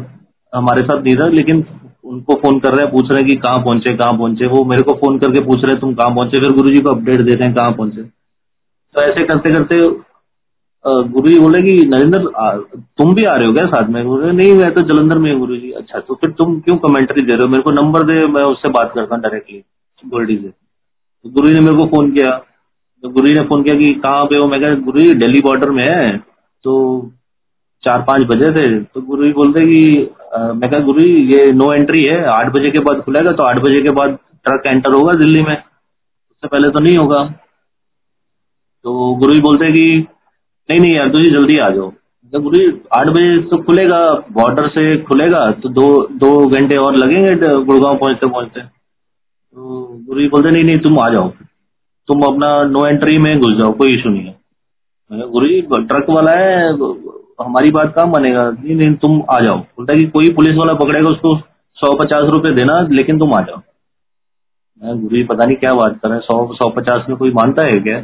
हमारे 0.54 0.86
साथ 0.86 1.02
नहीं 1.04 1.16
था 1.16 1.30
लेकिन 1.32 1.62
उनको 2.04 2.36
फ़ोन 2.36 2.60
कर 2.60 2.74
रहे 2.74 2.86
हैं, 2.86 2.92
पूछ 2.92 3.12
रहे 3.12 3.20
हैं 3.20 3.30
कि 3.30 3.36
कहाँ 3.42 3.60
पहुँचे 3.64 3.96
कहाँ 3.98 4.14
पहुँचे। 4.18 4.48
वो 4.48 4.64
मेरे 4.70 4.84
को 4.84 4.94
फ़ोन 4.96 5.18
करके 5.20 5.44
पूछ 5.46 5.64
रहे 5.64 5.72
हैं, 5.74 5.80
तुम 5.82 5.94
कहाँ 5.96 6.16
पहुँचे? 6.16 6.40
फिर 6.42 6.52
गुरु 6.56 6.70
जी 6.70 6.80
को 6.82 6.92
अपडेट 6.92 7.22
दे 7.22 7.34
रहे 7.34 7.48
हैं 7.48 7.56
कहाँ 7.56 7.72
पहुँचे। 7.74 8.02
तो 8.96 9.04
ऐसे 9.04 9.24
करते 9.28 9.54
करते 9.54 9.82
गुरु 10.86 11.28
जी 11.30 11.40
बोले 11.40 11.62
कि, 11.62 11.74
नरेंद्र 11.90 12.20
तुम 13.00 13.14
भी 13.16 13.24
आ 13.26 13.34
रहे 13.36 13.48
हो 13.48 13.54
क्या 13.54 13.66
साथ 13.68 13.90
में? 13.90 14.04
बोले, 14.06 14.32
नहीं, 14.32 14.54
मैं 14.56 14.72
तो 14.74 14.82
जलंधर 14.88 15.18
में 15.20 15.38
गुरु 15.40 15.56
जी 15.58 15.72
अच्छा 15.72 16.00
तो 16.00 16.16
फिर 16.22 16.30
तुम 16.40 16.60
क्यों 16.62 16.76
कमेंट्री 16.88 17.22
दे 17.22 17.32
रहे 17.34 17.44
हो? 17.44 17.50
मेरे 17.52 17.64
को 17.64 17.72
नंबर 17.72 18.04
दे, 18.08 18.26
मैं 18.28 18.44
उससे 18.46 18.70
बात 18.70 18.92
करता 18.96 19.16
हूँ 19.16 19.24
डायरेक्टली 19.24 19.64
गोल्डी 20.04 20.36
से। 20.38 20.50
तो 20.50 21.30
गुरु 21.30 21.48
जी 21.48 21.54
ने 21.54 21.60
मेरे 21.62 21.78
को 21.78 21.86
फ़ोन 21.96 22.12
किया। 22.12 22.32
तो 23.04 23.10
गुरु 23.10 23.28
जी 23.28 23.34
ने 23.34 23.44
फ़ोन 23.48 23.64
किया 23.64 23.76
कि, 23.78 23.94
कहाँ 24.04 24.26
पे 24.26 24.38
हो? 24.38 24.48
मैं 24.48 24.62
कहा 24.62 24.74
गुरु 24.86 25.00
जी 25.00 25.14
दिल्ली 25.16 25.42
बॉर्डर 25.42 25.70
में 25.72 25.84
है। 25.86 26.18
तो 26.18 26.74
चार 27.84 28.02
पाँच 28.04 28.22
बजे 28.28 28.52
थे 28.54 28.64
तो 28.84 29.02
गुरु 29.04 29.24
जी 29.24 29.32
बोलते 29.34 29.66
कि 29.66 29.80
मैं 30.34 30.70
कहा, 30.72 30.80
गुरु 30.82 31.00
जी, 31.00 31.12
ये 31.34 31.52
नो 31.54 31.72
एंट्री 31.74 32.04
है, 32.04 32.24
आठ 32.30 32.52
बजे 32.52 32.70
के 32.72 32.80
बाद 32.86 33.02
खुलेगा 33.02 33.32
तो 33.32 33.44
आठ 33.44 33.60
बजे 33.62 33.82
के 33.82 33.92
बाद 33.94 34.18
ट्रक 34.46 34.68
एंटर 34.68 34.94
होगा 34.94 35.14
दिल्ली 35.16 35.42
में। 35.42 35.56
उससे 35.56 36.48
पहले 36.48 36.70
तो 36.70 36.80
नहीं 36.80 36.98
होगा। 36.98 37.24
तो 38.86 39.16
गुरु 39.16 39.34
जी 39.34 39.42
बोलते 39.42 39.72
कि, 39.72 39.86
नहीं 40.70 40.80
नहीं 40.80 40.96
यार 40.96 41.10
तुझे 41.10 41.30
जल्दी 41.32 41.58
आ 41.58 41.70
जाओ। 41.70 41.90
तो 42.34 42.40
गुरु 42.42 42.58
जी 42.58 42.68
आठ 42.94 43.10
बजे 43.10 43.38
तो 43.50 43.58
खुलेगा 43.64 44.00
बॉर्डर 44.34 44.68
से 44.70 44.84
खुलेगा 45.04 45.48
तो 45.62 45.70
दो 45.72 45.88
दो 46.20 46.30
घंटे 46.50 46.78
और 46.80 46.98
लगेंगे 46.98 47.36
गुड़गांव 47.66 47.98
पहुँचते 47.98 48.28
पहुँचते। 48.28 48.62
तो 48.62 49.88
गुरु 50.08 50.20
जी 50.20 50.28
बोलते 50.28 50.52
नहीं 50.52 50.64
नहीं, 50.64 50.78
तुम 50.80 51.00
आ 51.00 51.10
जाओ। 51.10 51.30
तुम 52.10 52.22
अपना 52.26 52.48
नो 52.70 52.86
एंट्री 52.88 53.18
में 53.18 53.36
घुस 53.36 53.58
जाओ, 53.60 53.72
कोई 53.74 53.96
इशू 53.96 54.10
नहीं 54.10 54.26
है। 54.26 54.36
गुरु 55.30 55.48
जी 55.48 55.62
ट्रक 55.62 56.10
वाला 56.10 56.32
है 56.40 56.72
हमारी 57.44 57.72
बात 57.72 57.94
काम 57.96 58.12
बनेगा? 58.12 58.50
नहीं 58.52 58.76
नहीं, 58.76 58.94
तुम 58.96 59.22
आ 59.32 59.40
जाओ। 59.40 59.58
बोलता 59.58 59.94
है 59.94 60.00
कि 60.00 60.08
कोई 60.10 60.30
पुलिस 60.34 60.56
वाला 60.56 60.74
पकड़ेगा 60.76 61.10
उसको 61.10 61.36
सौ 61.78 61.94
पचास 61.98 62.30
रुपए 62.32 62.54
देना, 62.56 62.80
लेकिन 62.92 63.20
तुम 63.20 63.34
आ 63.34 63.42
जाओ। 63.42 63.62
मैं 64.82 65.00
गुरु 65.02 65.16
जी, 65.16 65.24
पता 65.26 65.46
नहीं 65.46 65.56
क्या 65.58 65.74
बात 65.74 66.00
कर 66.02 66.10
रहे 66.10 66.18
हैं, 66.18 66.24
सौ 66.24 66.54
सौ 66.56 66.70
पचास 66.72 67.06
में 67.10 67.18
कोई 67.18 67.32
मानता 67.34 67.68
है 67.68 67.78
क्या? 67.80 68.00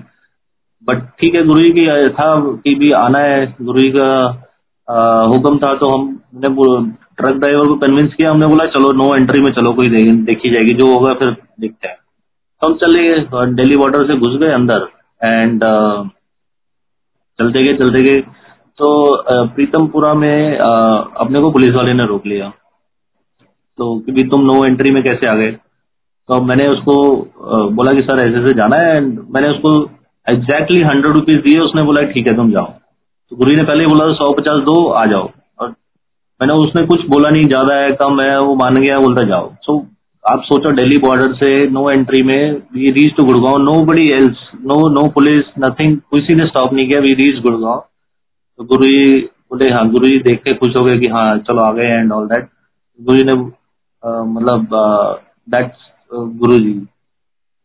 बट 0.87 1.03
ठीक 1.19 1.35
है, 1.35 1.43
गुरु 1.45 1.59
जी, 1.59 1.71
की 1.71 2.07
था 2.11 2.27
कि 2.57 2.75
भी 2.75 2.91
आना 2.97 3.19
है, 3.21 3.45
गुरु 3.61 3.79
जी 3.79 3.89
का 3.91 4.09
हुक्म 5.27 5.57
था 5.57 5.73
तो 5.75 5.87
हमने 5.89 6.49
ट्रक 7.17 7.33
ड्राइवर 7.33 7.67
को 7.67 7.75
कन्विंस 7.77 8.13
किया, 8.13 8.29
हमने 8.31 8.47
बोला, 8.47 8.65
चलो 8.67 8.91
नो 8.93 9.15
एंट्री 9.15 9.41
में 9.41 9.51
चलो, 9.53 9.73
कोई 9.73 9.87
देखी 10.25 10.49
जाएगी, 10.51 10.73
जो 10.75 10.85
होगा 10.87 11.13
फिर 11.15 11.35
देखते 11.59 11.87
हैं। 11.87 11.95
तो 12.61 12.67
हम 12.67 12.75
चले 12.77 13.03
गए 13.03 13.53
दिल्ली 13.55 13.75
बॉर्डर 13.77 14.05
से 14.07 14.15
घुस 14.17 14.39
गए 14.39 14.53
अंदर 14.53 14.87
एंड 15.21 15.63
चलते 17.39 17.59
गए 17.59 17.73
चलते 17.77 18.01
गए। 18.03 18.21
तो 18.79 18.89
प्रीतमपुरा 19.55 20.13
में 20.13 20.57
अपने 20.57 21.39
को 21.41 21.51
पुलिस 21.51 21.75
वाले 21.75 21.93
ने 21.93 22.05
रोक 22.07 22.25
लिया। 22.25 22.49
तो 23.79 23.97
कि 24.07 24.23
तुम 24.31 24.41
नो 24.43 24.63
एंट्री 24.65 24.91
में 24.93 25.01
कैसे 25.03 25.27
आ 25.27 25.33
गए? 25.33 25.51
तो 25.51 26.41
मैंने 26.43 26.65
उसको 26.67 26.95
बोला 27.75 27.91
कि 27.93 28.01
सर 28.01 28.19
ऐसे 28.21 28.39
ऐसे 28.41 28.53
जाना 28.53 28.77
है। 28.77 28.95
एंड 28.95 29.19
मैंने 29.35 29.49
उसको 29.49 29.71
एग्जैक्टली 30.27 30.81
हंड्रेड 30.83 31.13
रुपीज़ 31.15 31.37
दिए। 31.47 31.59
उसने 31.61 31.83
बोला 31.85 32.01
ठीक 32.11 32.27
है 32.27 32.35
तुम 32.37 32.51
जाओ। 32.51 32.65
तो 33.31 33.35
गुरु 33.35 33.51
ने 33.51 33.63
पहले 33.63 33.83
ही 33.83 33.89
बोला 33.89 34.11
सौ 34.15 34.31
पचास 34.33 34.63
दो 34.65 34.75
आ 34.89 35.05
जाओ। 35.05 35.29
और 35.59 35.69
मैंने 36.41 36.53
उसने 36.61 36.85
कुछ 36.87 37.05
बोला 37.09 37.29
नहीं 37.29 37.43
ज़्यादा 37.45 37.75
है 37.75 37.89
कम 38.01 38.21
है 38.21 38.37
वो 38.39 38.55
मान 38.55 38.75
गया 38.77 38.97
बोलता 38.99 39.27
जाओ। 39.27 39.49
सो 39.63 39.73
so, 39.73 39.85
आप 40.23 40.41
सोचो 40.45 40.71
दिल्ली 40.75 40.97
बॉर्डर 40.99 41.33
से 41.35 41.49
नो 41.71 41.89
एंट्री 41.91 42.21
में 42.23 42.41
we 42.73 42.91
reach 42.91 43.15
to 43.17 43.23
Gurgaon 43.25 43.57
nobody 43.85 44.09
else 44.13 44.39
no 44.63 44.75
no 44.93 45.07
police 45.11 45.53
nothing 45.59 45.95
किसी 46.15 46.35
ने 46.35 46.47
स्टॉप 46.47 46.73
नहीं 46.73 46.87
किया 46.87 46.99
वी 46.99 47.13
रीच 47.15 47.41
गुड़गांव 47.43 47.85
तो 48.59 48.65
गुरु 48.69 48.85
जी 48.85 49.03
बोले 49.51 49.67
हाँ 49.73 49.87
गुरु 49.89 50.07
जी 50.07 50.15
देख 50.23 50.39
के 50.43 50.53
खुश 50.53 50.73
हो 50.77 50.83
गए 50.85 50.97
कि 50.99 51.07
हाँ 51.07 51.27
चलो 51.49 51.61
आ 51.65 51.71
गए 51.73 51.85
एंड 51.99 52.11
ऑल 52.13 52.25
दैट 52.27 52.47
गुरु 52.99 53.17
जी 53.17 53.23
ने 53.23 53.33
मतलब 54.33 54.67
that's 55.47 55.85
Guru 56.41 56.57
ji 56.59 56.73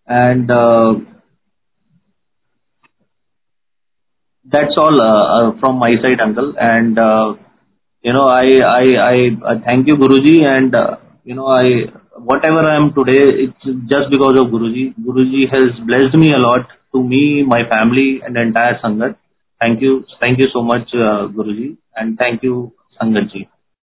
and 0.09 0.53
that's 4.53 4.79
all 4.79 4.99
from 5.61 5.79
my 5.81 5.97
side 5.97 6.21
uncle 6.21 6.53
and 6.61 6.99
you 8.05 8.13
know 8.13 8.27
I 8.29 8.59
I 8.69 8.95
I 9.09 9.31
thank 9.67 9.89
you 9.89 9.97
Guru 9.97 10.19
ji 10.29 10.37
and 10.45 10.77
you 11.27 11.35
know 11.35 11.51
I 11.57 11.75
whatever 12.49 12.71
I 12.71 12.77
am 12.77 12.91
today 12.93 13.19
it's 13.45 13.69
just 13.93 14.11
because 14.11 14.41
of 14.43 14.51
Guru 14.51 14.69
ji 14.71 14.85
Guru 15.07 15.25
ji 15.35 15.45
has 15.55 15.83
blessed 15.87 16.17
me 16.17 16.31
a lot 16.35 16.73
to 16.93 17.03
me 17.09 17.23
my 17.49 17.63
family 17.75 18.09
and 18.25 18.37
entire 18.37 18.75
sangat. 18.77 19.17
Thank 19.64 19.81
you 19.81 20.05
Thank 20.20 20.38
you 20.44 20.48
so 20.53 20.61
much, 20.62 20.92
uh, 20.92 21.33
Guruji, 21.33 21.79
and 21.96 22.18
thank 22.20 22.44
you, 22.44 22.77
Sangat 23.00 23.33
ji. 23.33 23.48